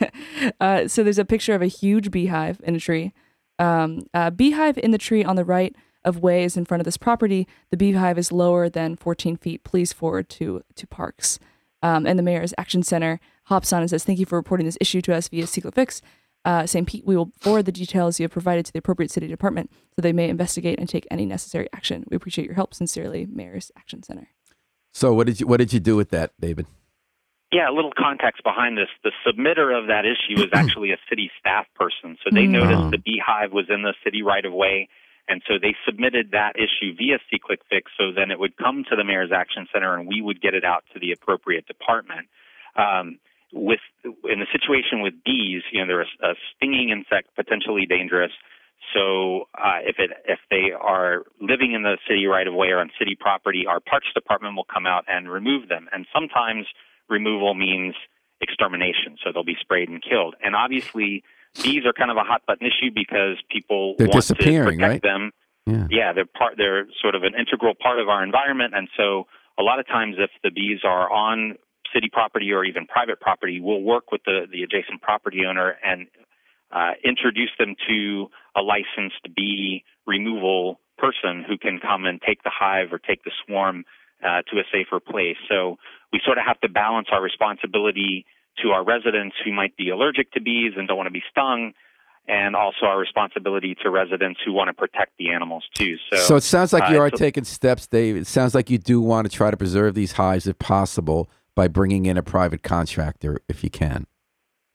[0.60, 3.12] uh, so there's a picture of a huge beehive in a tree.
[3.58, 6.84] Um, a beehive in the tree on the right of way is in front of
[6.84, 7.46] this property.
[7.70, 9.64] The beehive is lower than 14 feet.
[9.64, 11.38] Please forward to to parks.
[11.82, 14.78] Um, and the mayor's action center hops on and says, "Thank you for reporting this
[14.80, 16.00] issue to us via SeeClickFix."
[16.44, 16.86] Uh, St.
[16.86, 20.02] Pete, we will forward the details you have provided to the appropriate city department so
[20.02, 22.04] they may investigate and take any necessary action.
[22.10, 22.74] We appreciate your help.
[22.74, 24.28] Sincerely, Mayor's Action Center.
[24.92, 26.66] so what did you what did you do with that, David?
[27.52, 28.88] Yeah, a little context behind this.
[29.04, 32.16] The submitter of that issue is actually a city staff person.
[32.24, 32.50] So they Mm.
[32.50, 32.90] noticed Oh.
[32.90, 34.88] the beehive was in the city right of way.
[35.28, 37.90] And so they submitted that issue via SeaClick Fix.
[37.96, 40.64] So then it would come to the Mayor's Action Center and we would get it
[40.64, 42.26] out to the appropriate department.
[42.76, 43.18] Um,
[43.54, 48.32] with in the situation with bees, you know, they're a, a stinging insect, potentially dangerous.
[48.92, 52.80] So uh, if it if they are living in the city right of way or
[52.80, 55.88] on city property, our parks department will come out and remove them.
[55.92, 56.66] And sometimes
[57.08, 57.94] removal means
[58.40, 60.34] extermination, so they'll be sprayed and killed.
[60.44, 61.22] And obviously,
[61.62, 64.90] bees are kind of a hot button issue because people They're want disappearing, to protect
[64.92, 65.02] right?
[65.02, 65.30] them.
[65.66, 65.86] Yeah.
[65.90, 66.54] Yeah, they're part.
[66.58, 69.26] They're sort of an integral part of our environment, and so
[69.58, 71.56] a lot of times, if the bees are on
[71.94, 76.06] city property or even private property, we'll work with the the adjacent property owner and
[76.72, 78.26] uh, introduce them to
[78.56, 83.30] a licensed bee removal person who can come and take the hive or take the
[83.46, 83.84] swarm
[84.24, 85.36] uh, to a safer place.
[85.48, 85.76] So
[86.12, 88.26] we sort of have to balance our responsibility
[88.62, 91.72] to our residents who might be allergic to bees and don't want to be stung,
[92.28, 95.96] and also our responsibility to residents who want to protect the animals too.
[96.10, 98.16] So, So it sounds like you uh, are so- taking steps, Dave.
[98.16, 101.68] It sounds like you do want to try to preserve these hives if possible by
[101.68, 104.06] bringing in a private contractor if you can.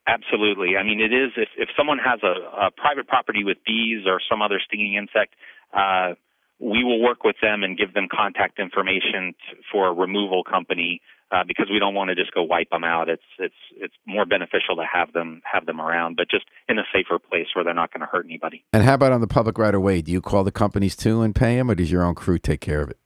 [0.08, 0.76] Absolutely.
[0.76, 4.20] I mean, it is if, if someone has a, a private property with bees or
[4.30, 5.36] some other stinging insect,
[5.74, 6.16] uh,
[6.60, 11.02] we will work with them and give them contact information t- for a removal company
[11.32, 13.08] uh, because we don't want to just go wipe them out.
[13.08, 16.84] It's it's it's more beneficial to have them have them around, but just in a
[16.92, 18.66] safer place where they're not going to hurt anybody.
[18.74, 20.02] And how about on the public right of way?
[20.02, 22.62] Do you call the companies too and pay them, or does your own crew take
[22.62, 22.98] care of it?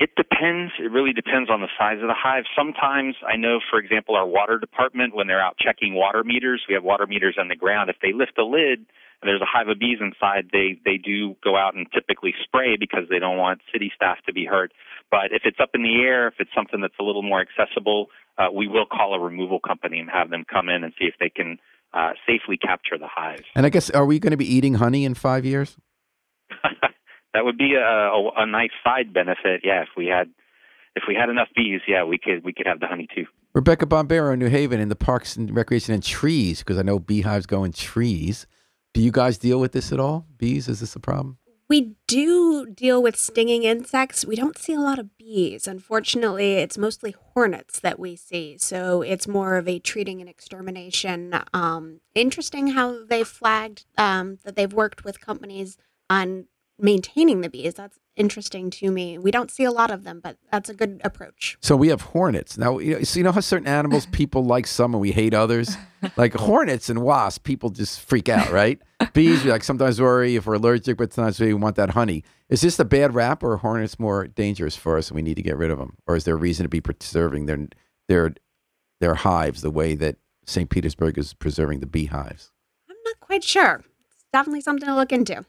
[0.00, 0.72] It depends.
[0.80, 2.44] It really depends on the size of the hive.
[2.58, 6.74] Sometimes I know, for example, our water department, when they're out checking water meters, we
[6.74, 7.90] have water meters on the ground.
[7.90, 8.80] If they lift the lid
[9.22, 12.76] and there's a hive of bees inside, they they do go out and typically spray
[12.76, 14.72] because they don't want city staff to be hurt.
[15.12, 18.08] But if it's up in the air, if it's something that's a little more accessible,
[18.36, 21.14] uh, we will call a removal company and have them come in and see if
[21.20, 21.58] they can
[21.92, 23.44] uh, safely capture the hives.
[23.54, 25.76] And I guess, are we going to be eating honey in five years?
[27.34, 29.60] that would be a, a, a nice side benefit.
[29.62, 30.30] Yeah, if we had
[30.96, 33.26] if we had enough bees, yeah, we could we could have the honey too.
[33.52, 37.46] Rebecca Bombero, New Haven, in the parks and recreation and trees, because I know beehives
[37.46, 38.46] go in trees.
[38.94, 40.26] Do you guys deal with this at all?
[40.38, 41.38] Bees, is this a problem?
[41.66, 44.24] We do deal with stinging insects.
[44.24, 45.66] We don't see a lot of bees.
[45.66, 48.58] Unfortunately, it's mostly hornets that we see.
[48.58, 51.34] So it's more of a treating and extermination.
[51.54, 55.78] Um, interesting how they flagged um, that they've worked with companies
[56.10, 56.46] on
[56.78, 57.74] maintaining the bees.
[57.74, 59.18] That's interesting to me.
[59.18, 61.56] We don't see a lot of them, but that's a good approach.
[61.60, 62.58] So we have hornets.
[62.58, 65.34] Now, you know, so you know how certain animals people like some and we hate
[65.34, 65.76] others?
[66.16, 68.80] Like hornets and wasps, people just freak out, right?
[69.12, 72.24] Bees, we like sometimes worry if we're allergic, but sometimes we want that honey.
[72.48, 75.36] Is this a bad rap or are hornets more dangerous for us and we need
[75.36, 75.96] to get rid of them?
[76.06, 77.68] Or is there a reason to be preserving their,
[78.08, 78.34] their,
[79.00, 80.68] their hives the way that St.
[80.68, 82.52] Petersburg is preserving the beehives?
[82.88, 83.82] I'm not quite sure.
[84.06, 85.44] It's definitely something to look into.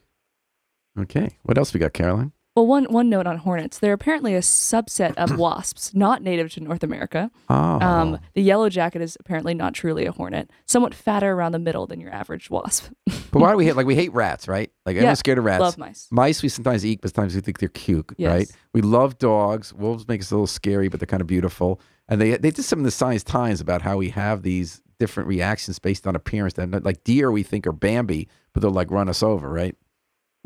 [0.98, 1.36] Okay.
[1.42, 2.32] What else we got, Caroline?
[2.56, 6.60] Well, one one note on hornets: they're apparently a subset of wasps, not native to
[6.60, 7.30] North America.
[7.50, 7.54] Oh.
[7.54, 11.86] Um, the yellow jacket is apparently not truly a hornet, somewhat fatter around the middle
[11.86, 12.90] than your average wasp.
[13.04, 14.70] but why do we hate like we hate rats, right?
[14.86, 15.60] Like Yeah, everyone's scared of rats.
[15.60, 16.08] Love mice.
[16.10, 18.30] Mice we sometimes eat, but sometimes we think they're cute, Yes.
[18.32, 18.50] right?
[18.72, 19.74] We love dogs.
[19.74, 21.78] Wolves make us a little scary, but they're kind of beautiful.
[22.08, 25.28] And they they did some in the Science Times about how we have these different
[25.28, 26.54] reactions based on appearance.
[26.54, 29.76] That like deer we think are Bambi, but they'll like run us over, right?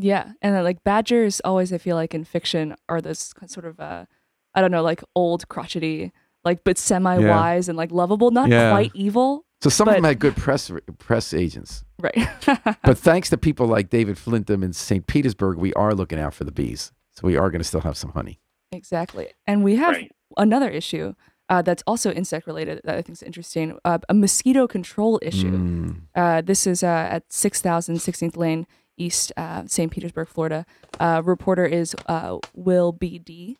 [0.02, 3.78] Yeah, and then, like badgers, always I feel like in fiction are this sort of
[3.80, 4.06] uh,
[4.54, 6.12] I don't know, like old crotchety,
[6.44, 8.70] like but semi-wise and like lovable, not Yeah.
[8.70, 11.84] quite evil, So some of them had good press press agents.
[12.00, 12.16] right?
[12.82, 15.06] But thanks to people like David Flintham in St.
[15.06, 16.92] Petersburg, we are looking out for the bees.
[17.12, 18.40] So we are going to still have some honey.
[18.72, 19.28] Exactly.
[19.46, 20.12] And we have Right.
[20.38, 21.14] another issue
[21.50, 25.50] uh, that's also insect related that I think is interesting uh, a mosquito control issue.
[25.58, 25.96] Mm.
[26.14, 26.86] Uh, this is uh,
[27.16, 28.66] at 6000 16th Lane
[29.00, 29.90] East, uh, St.
[29.90, 30.66] Petersburg, Florida.
[30.98, 33.56] Uh, reporter is uh, Will B.D.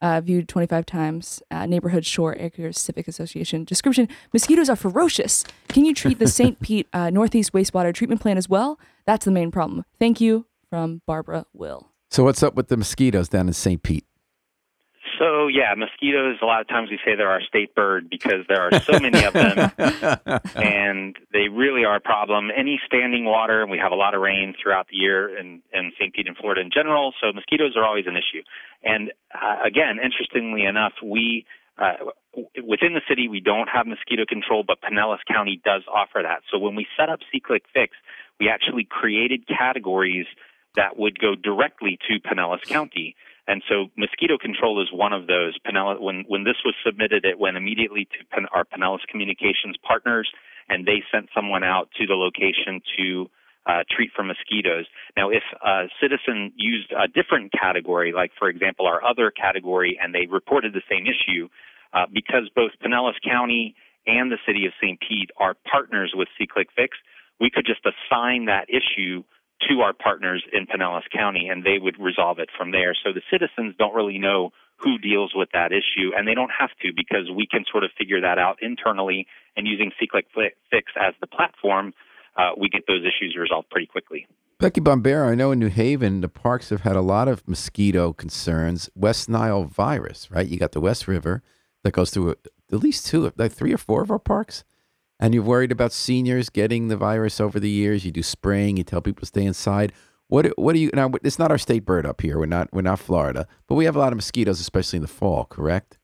[0.00, 1.42] Uh, viewed 25 times.
[1.50, 3.64] Uh, Neighborhood Shore Acres Civic Association.
[3.64, 5.44] Description Mosquitoes are ferocious.
[5.68, 6.60] Can you treat the St.
[6.60, 8.78] Pete uh, Northeast wastewater treatment plant as well?
[9.06, 9.84] That's the main problem.
[9.98, 11.88] Thank you from Barbara Will.
[12.10, 13.82] So what's up with the mosquitoes down in St.
[13.82, 14.04] Pete?
[15.44, 16.38] So yeah, mosquitoes.
[16.40, 19.24] A lot of times we say they're our state bird because there are so many
[19.24, 19.70] of them,
[20.56, 22.48] and they really are a problem.
[22.56, 25.92] Any standing water, and we have a lot of rain throughout the year in, in
[26.00, 26.14] St.
[26.14, 27.12] Pete and Florida in general.
[27.20, 28.42] So mosquitoes are always an issue.
[28.82, 31.44] And uh, again, interestingly enough, we
[31.76, 36.20] uh, w- within the city we don't have mosquito control, but Pinellas County does offer
[36.22, 36.40] that.
[36.50, 37.96] So when we set up C-Click Fix,
[38.40, 40.26] we actually created categories
[40.74, 43.14] that would go directly to Pinellas County.
[43.46, 45.56] And so mosquito control is one of those.
[45.66, 50.30] Pinellas, when, when this was submitted, it went immediately to our Pinellas Communications partners,
[50.68, 53.30] and they sent someone out to the location to
[53.66, 54.86] uh, treat for mosquitoes.
[55.16, 60.14] Now, if a citizen used a different category, like, for example, our other category, and
[60.14, 61.48] they reported the same issue,
[61.92, 63.74] uh, because both Pinellas County
[64.06, 64.98] and the city of St.
[65.00, 66.88] Pete are partners with SeeClickFix,
[67.40, 69.22] we could just assign that issue
[69.68, 72.94] to our partners in Pinellas County, and they would resolve it from there.
[73.04, 76.70] So the citizens don't really know who deals with that issue, and they don't have
[76.82, 79.26] to because we can sort of figure that out internally.
[79.56, 81.94] And using SeeClickFix as the platform,
[82.36, 84.26] uh, we get those issues resolved pretty quickly.
[84.58, 88.12] Becky Bombero, I know in New Haven, the parks have had a lot of mosquito
[88.12, 88.88] concerns.
[88.94, 90.46] West Nile virus, right?
[90.46, 91.42] You got the West River
[91.82, 94.64] that goes through at least two, like three or four of our parks.
[95.24, 98.04] And you're worried about seniors getting the virus over the years.
[98.04, 98.76] You do spraying.
[98.76, 99.90] You tell people to stay inside.
[100.26, 101.10] What what do you now?
[101.22, 102.38] It's not our state bird up here.
[102.38, 105.08] We're not we're not Florida, but we have a lot of mosquitoes, especially in the
[105.08, 105.46] fall.
[105.46, 105.96] Correct.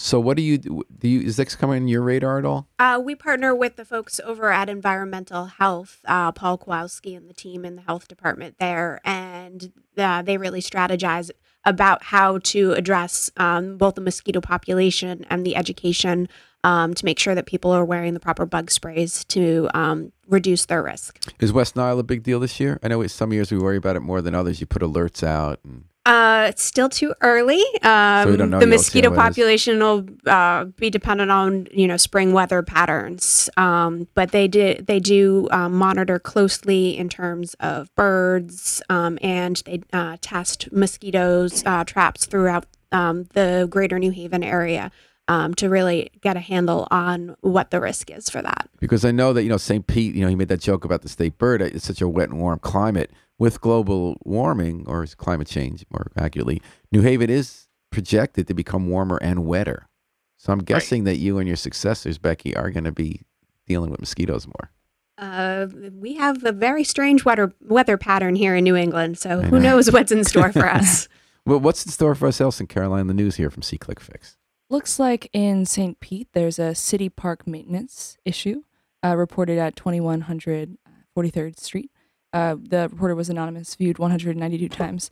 [0.00, 0.82] So what do you do?
[1.00, 2.66] You is this coming on your radar at all?
[2.80, 7.34] Uh, we partner with the folks over at Environmental Health, uh, Paul Kowalski and the
[7.34, 11.30] team in the health department there, and uh, they really strategize
[11.64, 16.28] about how to address um, both the mosquito population and the education
[16.66, 20.66] um, to make sure that people are wearing the proper bug sprays to um, reduce
[20.66, 21.18] their risk.
[21.38, 22.80] Is West Nile a big deal this year?
[22.82, 24.60] I know it's some years we worry about it more than others.
[24.60, 25.60] You put alerts out.
[25.62, 27.62] And Uh, it's still too early.
[27.82, 28.50] Um, we the yet.
[28.50, 29.22] We'll see mosquito how it is.
[29.22, 34.88] population will uh, be dependent on you know spring weather patterns, um, but they did
[34.88, 41.62] they do um, monitor closely in terms of birds, um, and they uh, test mosquitoes
[41.64, 44.90] uh, traps throughout um, the greater New Haven area.
[45.28, 48.68] Um, to really get a handle on what the risk is for that.
[48.78, 49.84] Because I know that you know St.
[49.84, 50.14] Pete.
[50.14, 51.60] You know, he made that joke about the state bird.
[51.60, 53.10] It's such a wet and warm climate.
[53.38, 56.62] With global warming or climate change, more accurately,
[56.92, 59.88] New Haven is projected to become warmer and wetter.
[60.36, 63.22] So I'm guessing that you and your successors, Becky, are going to be
[63.66, 64.70] dealing with mosquitoes more.
[65.18, 69.44] Uh, we have a very strange weather weather pattern here in New England, so I
[69.44, 71.08] who knows what's in store for us?
[71.46, 73.06] Well, what's in store for us else in Caroline?
[73.06, 74.36] The news here from SeeClickFix.
[74.68, 76.00] Looks like in St.
[76.00, 78.62] Pete, there's a city park maintenance issue
[79.04, 80.76] uh, reported at 2100
[81.16, 81.90] 43rd Street.
[82.32, 85.10] Uh, the reporter was anonymous, viewed 192 times.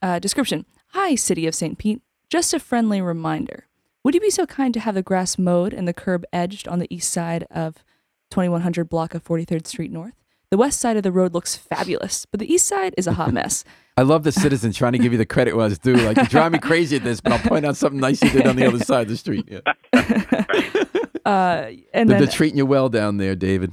[0.00, 1.78] Uh, description Hi, City of St.
[1.78, 2.00] Pete.
[2.30, 3.66] Just a friendly reminder.
[4.04, 6.78] Would you be so kind to have the grass mowed and the curb edged on
[6.78, 7.84] the east side of
[8.30, 10.14] 2100 block of 43rd Street North?
[10.50, 13.32] The west side of the road looks fabulous, but the east side is a hot
[13.32, 13.64] mess.
[13.96, 15.94] I love the citizen trying to give you the credit where it's due.
[15.94, 18.46] Like you drive me crazy at this, but I'll point out something nice you did
[18.46, 19.48] on the other side of the street.
[19.48, 19.60] Yeah.
[21.24, 23.72] Uh, and They're, then they're treating you well down there, David.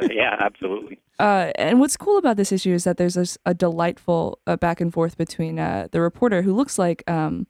[0.00, 1.00] Uh, yeah, absolutely.
[1.18, 4.80] Uh, and what's cool about this issue is that there's this, a delightful uh, back
[4.80, 7.48] and forth between uh, the reporter who looks like um,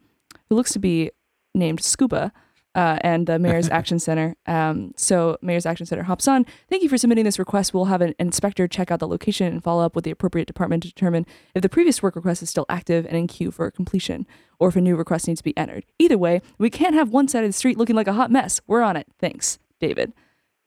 [0.49, 1.11] who looks to be
[1.55, 2.33] named Scuba
[2.75, 4.37] uh, and the Mayor's Action Center.
[4.47, 6.47] Um, so Mayor's Action Center hops on.
[6.69, 7.75] Thank you for submitting this request.
[7.75, 10.83] We'll have an inspector check out the location and follow up with the appropriate department
[10.83, 14.27] to determine if the previous work request is still active and in queue for completion,
[14.59, 15.85] or if a new request needs to be entered.
[15.99, 18.61] Either way, we can't have one side of the street looking like a hot mess.
[18.67, 19.07] We're on it.
[19.19, 20.13] Thanks, David.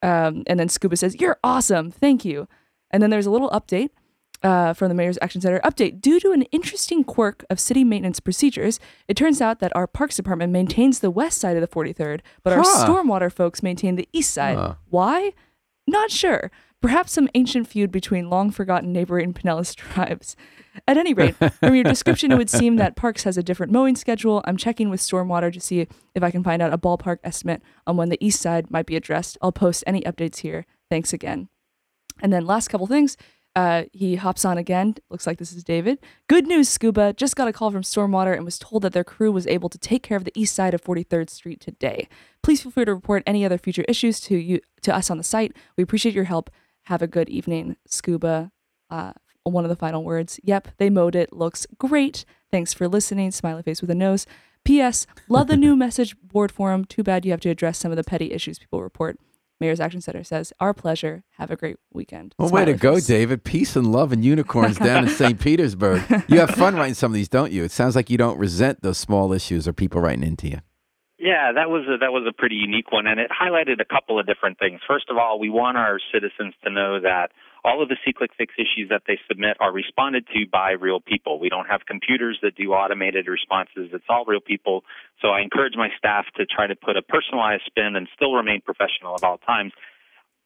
[0.01, 1.91] Um, and then Scuba says, You're awesome.
[1.91, 2.47] Thank you.
[2.91, 3.89] And then there's a little update
[4.45, 5.59] uh, from the Mayor's Action Center.
[5.61, 9.87] Update Due to an interesting quirk of city maintenance procedures, it turns out that our
[9.87, 12.85] Parks Department maintains the west side of the 43rd, but our Huh.
[12.87, 14.57] stormwater folks maintain the east side.
[14.57, 14.75] Huh.
[14.89, 15.33] Why?
[15.87, 16.51] Not sure.
[16.81, 20.35] Perhaps some ancient feud between long forgotten neighboring Pinellas tribes.
[20.87, 23.95] At any rate, from your description, it would seem that Parks has a different mowing
[23.95, 24.43] schedule.
[24.45, 27.97] I'm checking with Stormwater to see if I can find out a ballpark estimate on
[27.97, 29.37] when the east side might be addressed.
[29.41, 30.65] I'll post any updates here.
[30.89, 31.49] Thanks again.
[32.21, 33.17] And then last couple things.
[33.55, 34.95] Uh, he hops on again.
[35.09, 35.99] Looks like this is David.
[36.27, 37.13] Good news, Scuba.
[37.13, 39.77] Just got a call from Stormwater and was told that their crew was able to
[39.77, 42.09] take care of the east side of 43rd Street today.
[42.43, 45.23] Please feel free to report any other future issues to you to us on the
[45.23, 45.55] site.
[45.77, 46.49] We appreciate your help.
[46.83, 48.51] Have a good evening, Scuba.
[48.89, 49.13] Uh,
[49.43, 50.39] one of the final words.
[50.43, 51.31] Yep, they mowed it.
[51.31, 52.25] Looks great.
[52.51, 53.31] Thanks for listening.
[53.31, 54.25] Smiley face with a nose.
[54.65, 55.07] P.S.
[55.29, 56.83] Love the new message board forum.
[56.83, 59.17] Too bad you have to address some of the petty issues people report.
[59.59, 61.23] Mayor's Action Center says, Our pleasure.
[61.37, 62.35] Have a great weekend.
[62.37, 63.07] Well, way to Smiley go, face.
[63.07, 63.43] David.
[63.43, 65.39] Peace and love and unicorns down in St.
[65.39, 66.03] Petersburg.
[66.27, 67.63] You have fun writing some of these, don't you?
[67.63, 70.59] It sounds like you don't resent those small issues or people writing into you.
[71.19, 74.19] Yeah, that was a, that was a pretty unique one, and it highlighted a couple
[74.19, 74.81] of different things.
[74.87, 77.31] First of all, we want our citizens to know that
[77.65, 81.39] all of the SeeClickFix issues that they submit are responded to by real people.
[81.39, 83.89] We don't have computers that do automated responses.
[83.91, 84.83] It's all real people.
[85.21, 88.61] So I encourage my staff to try to put a personalized spin and still remain
[88.61, 89.73] professional at all times.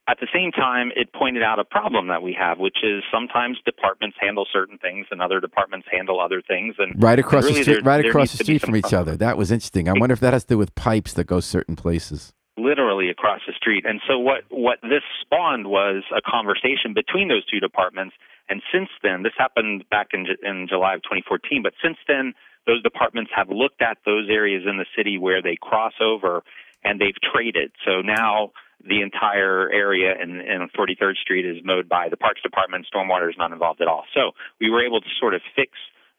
[0.07, 3.59] At the same time, it pointed out a problem that we have, which is sometimes
[3.63, 6.75] departments handle certain things and other departments handle other things.
[6.79, 9.15] And Right across really the street, there- right there across the street from each other.
[9.15, 9.87] That was interesting.
[9.87, 12.33] I wonder if that has to do with pipes that go certain places.
[12.59, 13.85] Literally across the street.
[13.85, 18.15] And so what what this spawned was a conversation between those two departments.
[18.49, 21.63] And since then, this happened back in in July of 2014.
[21.63, 22.33] But since then,
[22.67, 26.43] those departments have looked at those areas in the city where they cross over,
[26.83, 27.71] and they've traded.
[27.85, 28.51] So now
[28.85, 32.87] the entire area in, in 43rd Street is mowed by the Parks Department.
[32.93, 34.05] Stormwater is not involved at all.
[34.13, 35.71] So we were able to sort of fix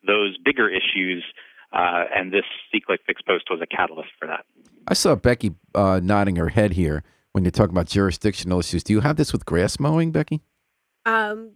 [0.06, 1.24] those bigger issues.
[1.72, 4.44] Uh, and this SeeClickFix post was a catalyst for that.
[4.88, 8.82] I saw Becky uh, nodding her head here when you're talking about jurisdictional issues.
[8.82, 10.40] Do you have this with grass mowing, Becky?
[11.06, 11.52] Um,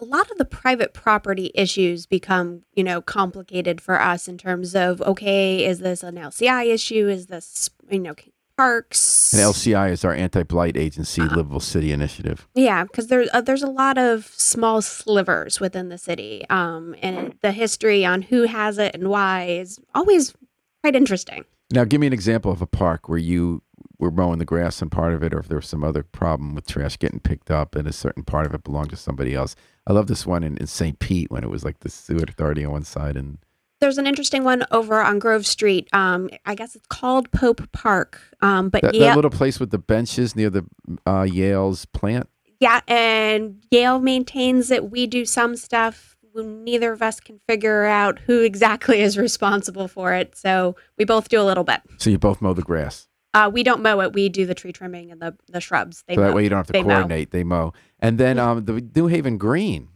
[0.00, 4.74] a lot of the private property issues become, you know, complicated for us in terms
[4.74, 7.08] of okay, is this an LCI issue?
[7.08, 8.14] Is this, you know,
[8.56, 9.32] parks?
[9.32, 12.46] And LCI is our anti-blight agency, Livable City Initiative.
[12.54, 17.34] Yeah, because there's uh, there's a lot of small slivers within the city, um, and
[17.42, 20.34] the history on who has it and why is always
[20.82, 21.44] quite interesting.
[21.72, 23.62] Now, give me an example of a park where you
[23.98, 26.54] were mowing the grass and part of it, or if there was some other problem
[26.54, 29.54] with trash getting picked up and a certain part of it belonged to somebody else.
[29.86, 30.98] I love this one in, in St.
[30.98, 33.38] Pete when it was like the sewer authority on one side and
[33.82, 35.88] There's an interesting one over on Grove Street.
[35.92, 38.20] Um, I guess it's called Pope Park.
[38.40, 40.64] Um, but that, yeah, that little place with the benches near the
[41.04, 42.28] uh, Yale's plant.
[42.60, 46.16] yeah, and Yale maintains that we do some stuff.
[46.32, 51.28] Neither of us can figure out who exactly is responsible for it, so we both
[51.28, 51.80] do a little bit.
[51.98, 53.08] So you both mow the grass.
[53.34, 56.04] Uh, we don't mow it; we do the tree trimming and the the shrubs.
[56.06, 56.36] They so that mow.
[56.36, 56.88] way you don't have to They mow.
[56.94, 57.32] coordinate.
[57.32, 57.72] They mow.
[57.98, 59.88] And then um, the New Haven Green.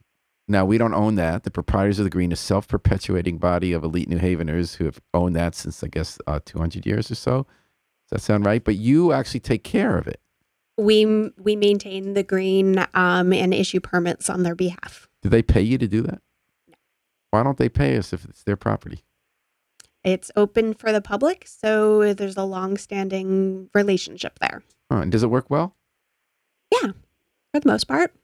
[0.49, 1.43] Now we don't own that.
[1.43, 5.35] The proprietors of the Green, a self-perpetuating body of elite New Haveners who have owned
[5.35, 7.47] that since I guess uh, 200 years or so.
[8.09, 8.63] Does that sound right?
[8.63, 10.21] But you actually take care of it.
[10.79, 15.09] We we maintain the green um, and issue permits on their behalf.
[15.23, 16.21] Do they pay you to do that?
[16.69, 16.75] No.
[17.31, 19.03] Why don't they pay us if it's their property?
[20.05, 24.63] It's open for the public, so there's a long-standing relationship there.
[24.89, 25.75] Huh, and does it work well?
[26.71, 26.93] Yeah,
[27.53, 28.15] for the most part.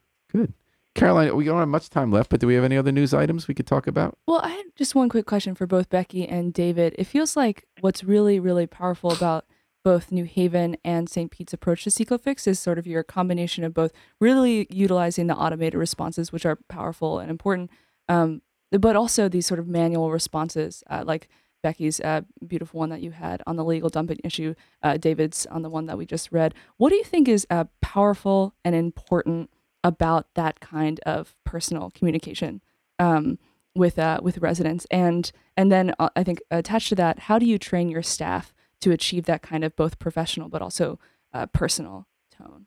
[0.94, 3.48] Caroline, we don't have much time left, but do we have any other news items
[3.48, 4.18] we could talk about?
[4.26, 6.94] Well, I had just one quick question for both Becky and David.
[6.98, 9.46] It feels like what's really, really powerful about
[9.84, 11.30] both New Haven and St.
[11.30, 15.78] Pete's approach to SeeClickFix is sort of your combination of both really utilizing the automated
[15.78, 17.70] responses, which are powerful and important,
[18.08, 21.28] um, but also these sort of manual responses, uh, like
[21.62, 25.62] Becky's uh, beautiful one that you had on the legal dumping issue, uh, David's on
[25.62, 26.54] the one that we just read.
[26.76, 29.50] What do you think is uh, powerful and important
[29.84, 32.62] about that kind of personal communication
[32.98, 33.38] um,
[33.74, 34.86] with uh, with residents?
[34.90, 38.52] And and then uh, I think attached to that, how do you train your staff
[38.80, 40.98] to achieve that kind of both professional but also
[41.32, 42.06] uh, personal
[42.36, 42.66] tone?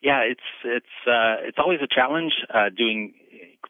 [0.00, 3.14] Yeah, it's it's uh, it's always a challenge uh, doing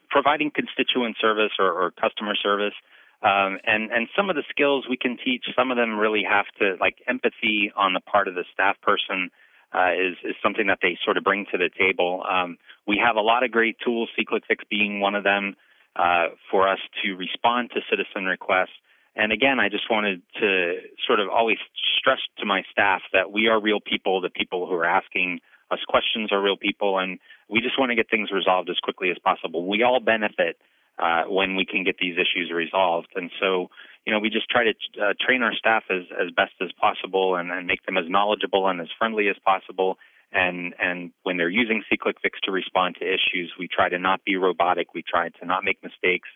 [0.09, 2.73] providing constituent service or, or customer service.
[3.21, 6.45] Um, and and some of the skills we can teach, some of them really have
[6.59, 9.29] to like empathy on the part of the staff person
[9.73, 12.23] uh, is is something that they sort of bring to the table.
[12.29, 12.57] Um,
[12.87, 15.55] we have a lot of great tools, SeeClickFix being one of them,
[15.95, 18.77] uh, for us to respond to citizen requests.
[19.15, 21.57] And again, I just wanted to sort of always
[21.97, 24.21] stress to my staff that we are real people.
[24.21, 25.39] The people who are asking
[25.71, 29.11] us questions are real people, and we just want to get things resolved as quickly
[29.11, 29.67] as possible.
[29.67, 30.57] We all benefit
[30.97, 33.69] uh, when we can get these issues resolved, and so
[34.05, 37.35] you know we just try to uh, train our staff as as best as possible
[37.35, 39.97] and, and make them as knowledgeable and as friendly as possible.
[40.31, 44.35] And and when they're using SeeClickFix to respond to issues, we try to not be
[44.35, 44.93] robotic.
[44.93, 46.29] We try to not make mistakes.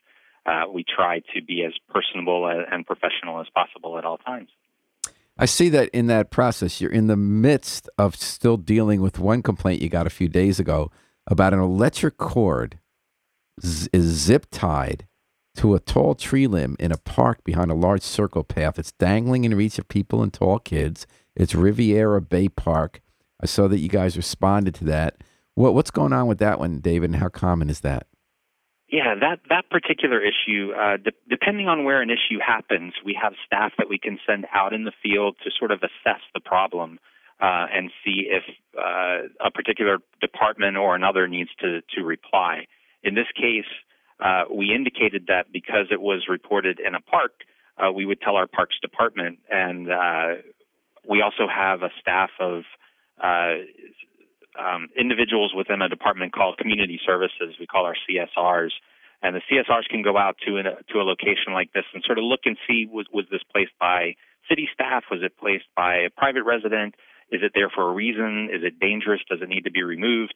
[0.45, 4.49] Uh, we try to be as personable and professional as possible at all times.
[5.38, 9.41] I see that in that process, you're in the midst of still dealing with one
[9.41, 10.91] complaint you got a few days ago
[11.26, 12.80] about an electric cord
[13.64, 15.07] z- is zip tied
[15.56, 18.80] to a tall tree limb in a park behind a large circle path.
[18.80, 21.06] It's dangling in reach of people and tall kids.
[21.36, 23.01] It's Riviera Bay Park.
[23.41, 25.18] I saw that you guys responded to that.
[25.56, 28.08] What, what's going on with that one, David, and how common is that?
[28.89, 33.34] Yeah, that that particular issue, uh, de- depending on where an issue happens, we have
[33.43, 36.99] staff that we can send out in the field to sort of assess the problem
[37.41, 38.43] uh, and see if
[38.78, 42.68] uh, a particular department or another needs to to reply.
[43.01, 43.66] In this case,
[44.24, 47.34] uh, we indicated that because it was reported in a park,
[47.78, 50.28] uh, we would tell our parks department, and uh,
[51.07, 52.63] we also have a staff of
[54.59, 57.55] um, individuals within a department called community services.
[57.59, 58.71] We call our CSRs,
[59.21, 62.17] and the CSRs can go out to a, to a location like this and sort
[62.17, 64.15] of look and see was was this placed by
[64.49, 65.03] city staff?
[65.09, 66.95] Was it placed by a private resident?
[67.34, 68.49] Is it there for a reason?
[68.53, 69.19] Is it dangerous?
[69.27, 70.36] Does it need to be removed?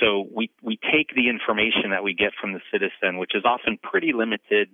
[0.00, 3.78] So we we take the information that we get from the citizen, which is often
[3.82, 4.68] pretty limited.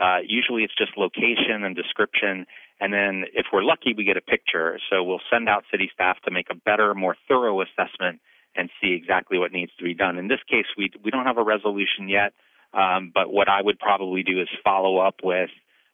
[0.00, 2.46] Uh, usually it's just location and description,
[2.80, 4.80] and then if we're lucky, we get a picture.
[4.90, 8.20] So we'll send out city staff to make a better, more thorough assessment
[8.56, 10.18] and see exactly what needs to be done.
[10.18, 12.32] In this case, we we don't have a resolution yet,
[12.74, 15.50] um, but what I would probably do is follow up with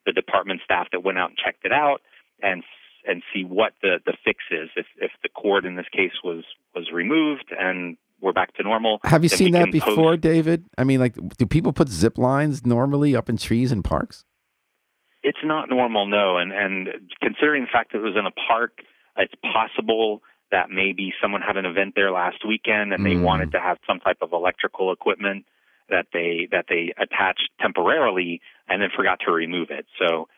[0.07, 2.01] the department staff that went out and checked it out
[2.43, 2.63] and
[3.07, 4.69] and see what the the fix is.
[4.77, 6.45] If if the cord in this case was
[6.75, 8.99] was removed and we're back to normal.
[9.05, 10.65] Have you seen that before, post- David?
[10.79, 14.25] I mean, like, do people put zip lines normally up in trees in parks?
[15.23, 16.39] It's not normal, no.
[16.39, 16.89] And and
[17.21, 18.79] considering the fact that it was in a park,
[19.17, 23.23] it's possible that maybe someone had an event there last weekend and they mm.
[23.23, 25.45] wanted to have some type of electrical equipment
[25.89, 29.87] that they that they attached temporarily and then forgot to remove it.
[29.99, 30.29] So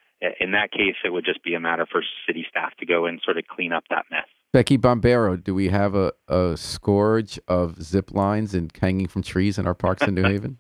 [0.40, 3.20] in that case, it would just be a matter for city staff to go and
[3.24, 4.26] sort of clean up that mess.
[4.52, 9.58] Becky Bombero, do we have a, a scourge of zip lines and hanging from trees
[9.58, 10.58] in our parks in New Haven?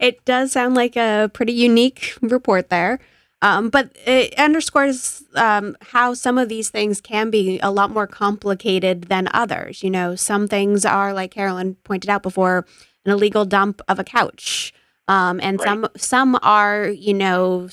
[0.00, 3.00] It does sound like a pretty unique report there.
[3.42, 8.06] Um, but it underscores um, how some of these things can be a lot more
[8.06, 9.82] complicated than others.
[9.82, 12.64] You know, some things are, like Caroline pointed out before,
[13.04, 14.72] an illegal dump of a couch,
[15.08, 15.68] um, and right.
[15.68, 17.68] some some are, you know,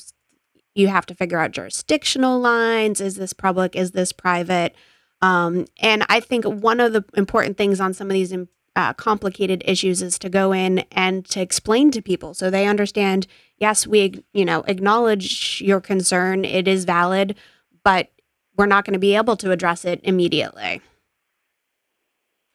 [0.75, 3.01] you have to figure out jurisdictional lines.
[3.01, 3.75] Is this public?
[3.75, 4.75] Is this private?
[5.21, 8.33] Um, and I think one of the important things on some of these
[8.75, 13.27] uh, complicated issues is to go in and to explain to people so they understand
[13.57, 16.45] yes we you know acknowledge your concern.
[16.45, 17.35] It is valid
[17.83, 18.09] but
[18.57, 20.81] we're not going to be able to address it immediately.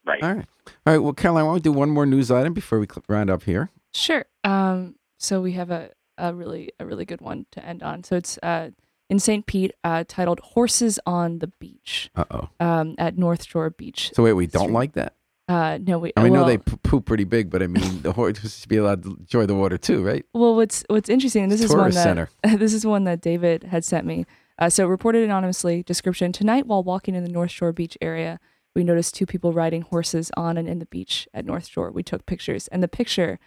[0.07, 0.23] Right.
[0.23, 0.47] All right.
[0.87, 0.99] All right.
[0.99, 3.71] Well caroline i want to do one more news item before we round up here?
[3.93, 4.25] Sure.
[4.43, 8.17] Um, so we have a, a really a really good one to end on so
[8.17, 8.71] it's uh,
[9.09, 9.47] in St.
[9.47, 12.49] Pete uh, titled "Horses on the Beach" Uh oh.
[12.61, 14.11] um, at North Shore Beach.
[14.15, 14.75] So wait, we don't Street.
[14.75, 15.15] like that.
[15.49, 16.13] Uh, no, we.
[16.17, 18.77] I mean, I know they poop pretty big, but I mean, the horses should be
[18.79, 20.25] allowed to enjoy the water too, right?
[20.35, 22.31] Well, what's what's interesting, this is one that center.
[22.57, 24.27] this is one that David had sent me.
[24.59, 25.83] Uh, so reported anonymously.
[25.85, 28.41] Description: Tonight, while walking in the North Shore Beach area,
[28.75, 31.93] we noticed two people riding horses on and in the beach at North Shore.
[31.93, 33.39] We took pictures, and the picture,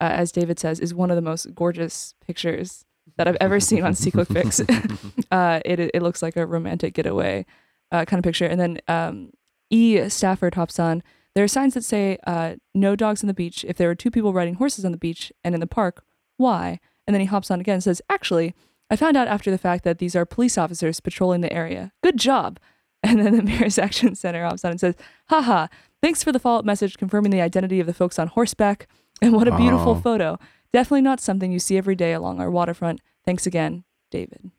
[0.00, 2.84] uh, as David says, is one of the most gorgeous pictures
[3.16, 4.60] that I've ever seen on SeeClick Fix.
[5.30, 7.46] uh, it it looks like a romantic getaway
[7.90, 8.46] uh, kind of picture.
[8.46, 9.30] And then um,
[9.70, 10.08] E.
[10.08, 11.02] Stafford hops on.
[11.34, 13.64] There are signs that say uh, no dogs on the beach.
[13.68, 16.04] If there are two people riding horses on the beach and in the park,
[16.36, 16.80] why?
[17.06, 18.54] And then he hops on again and says, Actually,
[18.90, 21.92] I found out after the fact that these are police officers patrolling the area.
[22.02, 22.58] Good job.
[23.04, 24.96] And then the Mayor's Action Center hops on and says,
[25.28, 25.68] Haha,
[26.02, 28.88] thanks for the follow up message confirming the identity of the folks on horseback.
[29.22, 30.00] And what a beautiful Oh.
[30.00, 30.38] photo.
[30.72, 33.00] Definitely not something you see every day along our waterfront.
[33.24, 34.50] Thanks again, David.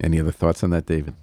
[0.00, 1.14] Any other thoughts on that, David?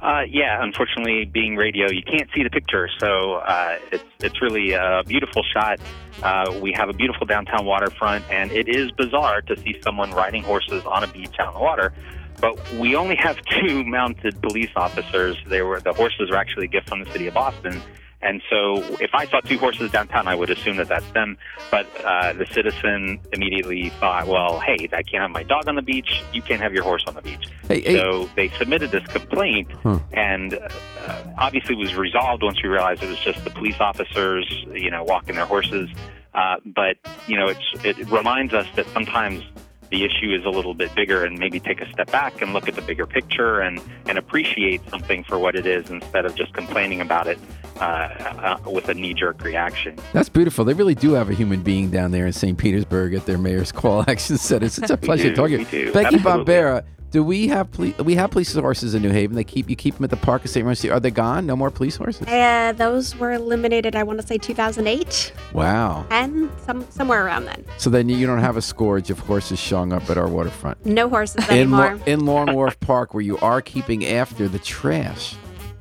[0.00, 4.72] Uh, yeah, unfortunately, being radio, you can't see the picture, so uh, it's it's really
[4.72, 5.80] a beautiful shot.
[6.22, 10.44] Uh, we have a beautiful downtown waterfront, and it is bizarre to see someone riding
[10.44, 11.92] horses on a beach out on the water.
[12.40, 15.36] But we only have two mounted police officers.
[15.46, 17.82] They were the horses were actually a gift from the city of Boston,
[18.20, 21.38] and so if I saw two horses downtown, I would assume that that's them.
[21.70, 25.82] But uh, the citizen immediately thought, well, hey, I can't have my dog on the
[25.82, 26.22] beach.
[26.32, 27.46] You can't have your horse on the beach.
[27.68, 30.00] Hey, hey, So they submitted this complaint, Huh.
[30.12, 34.90] and uh, obviously was resolved once we realized it was just the police officers, you
[34.90, 35.88] know, walking their horses.
[36.34, 36.96] Uh, but
[37.26, 39.42] you know, it's, it reminds us that sometimes
[39.90, 42.68] the issue is a little bit bigger, and maybe take a step back and look
[42.68, 46.52] at the bigger picture and and appreciate something for what it is instead of just
[46.52, 47.38] complaining about it
[47.80, 49.96] uh, uh, with a knee-jerk reaction.
[50.12, 50.64] that's beautiful.
[50.64, 52.56] They really do have a human being down there in St.
[52.58, 54.66] Petersburg at their mayor's call action center.
[54.66, 55.58] It's such a pleasure do, talking.
[55.58, 55.92] we do.
[55.92, 56.44] Thank you, Absolutely.
[56.54, 56.84] Bombero.
[57.10, 57.96] Do we have police?
[57.96, 59.34] We have police horses in New Haven.
[59.34, 60.62] They keep you keep them at the park of St.
[60.66, 60.90] Mercy.
[60.90, 61.46] Are they gone?
[61.46, 62.26] No more police horses?
[62.28, 66.04] Uh, those were eliminated, I want to say 2008, Wow.
[66.10, 67.64] and some somewhere around then.
[67.78, 70.84] So then you don't have a scourge of horses showing up at our waterfront.
[70.84, 71.94] No horses In, anymore.
[71.96, 75.34] Lo- in Long Wharf Park, where you are keeping after the trash,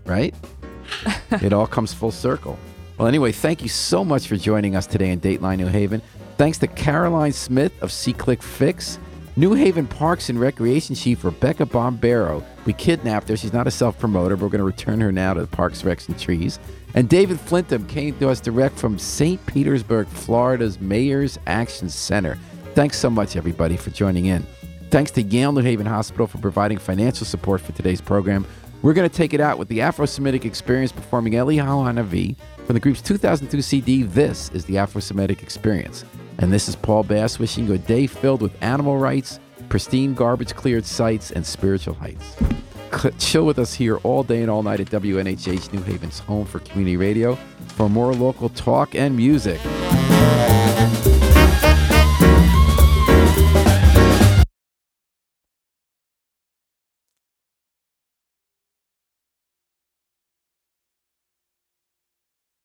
[0.06, 0.34] right?
[1.31, 2.57] it all comes full circle.
[2.97, 6.01] Well, anyway, thank you so much for joining us today in Dateline New Haven.
[6.38, 8.97] Thanks to Caroline Smith of SeeClickFix,
[9.35, 12.43] New Haven Parks and Recreation Chief Rebecca Bombero.
[12.65, 13.38] We kidnapped her.
[13.38, 16.07] She's not a self-promoter, but we're going to return her now to the Parks, Recs,
[16.07, 16.59] and Trees.
[16.95, 19.43] And David Flintham came to us direct from St.
[19.45, 22.39] Petersburg, Florida's Mayor's Action Center.
[22.73, 24.43] Thanks so much, everybody, for joining in.
[24.89, 28.45] Thanks to Yale New Haven Hospital for providing financial support for today's program.
[28.84, 32.75] We're going to take it out with the Afro Semitic Experience performing Eliyahu Hanavi from
[32.75, 34.03] the group's 2002 CD.
[34.03, 36.05] This is the Afro Semitic Experience.
[36.38, 40.53] And this is Paul Bass wishing you a day filled with animal rights, pristine garbage
[40.53, 42.36] cleared sites, and spiritual heights.
[43.17, 46.59] Chill with us here all day and all night at WNHH New Haven's home for
[46.59, 47.36] community radio
[47.69, 49.59] for more local talk and music.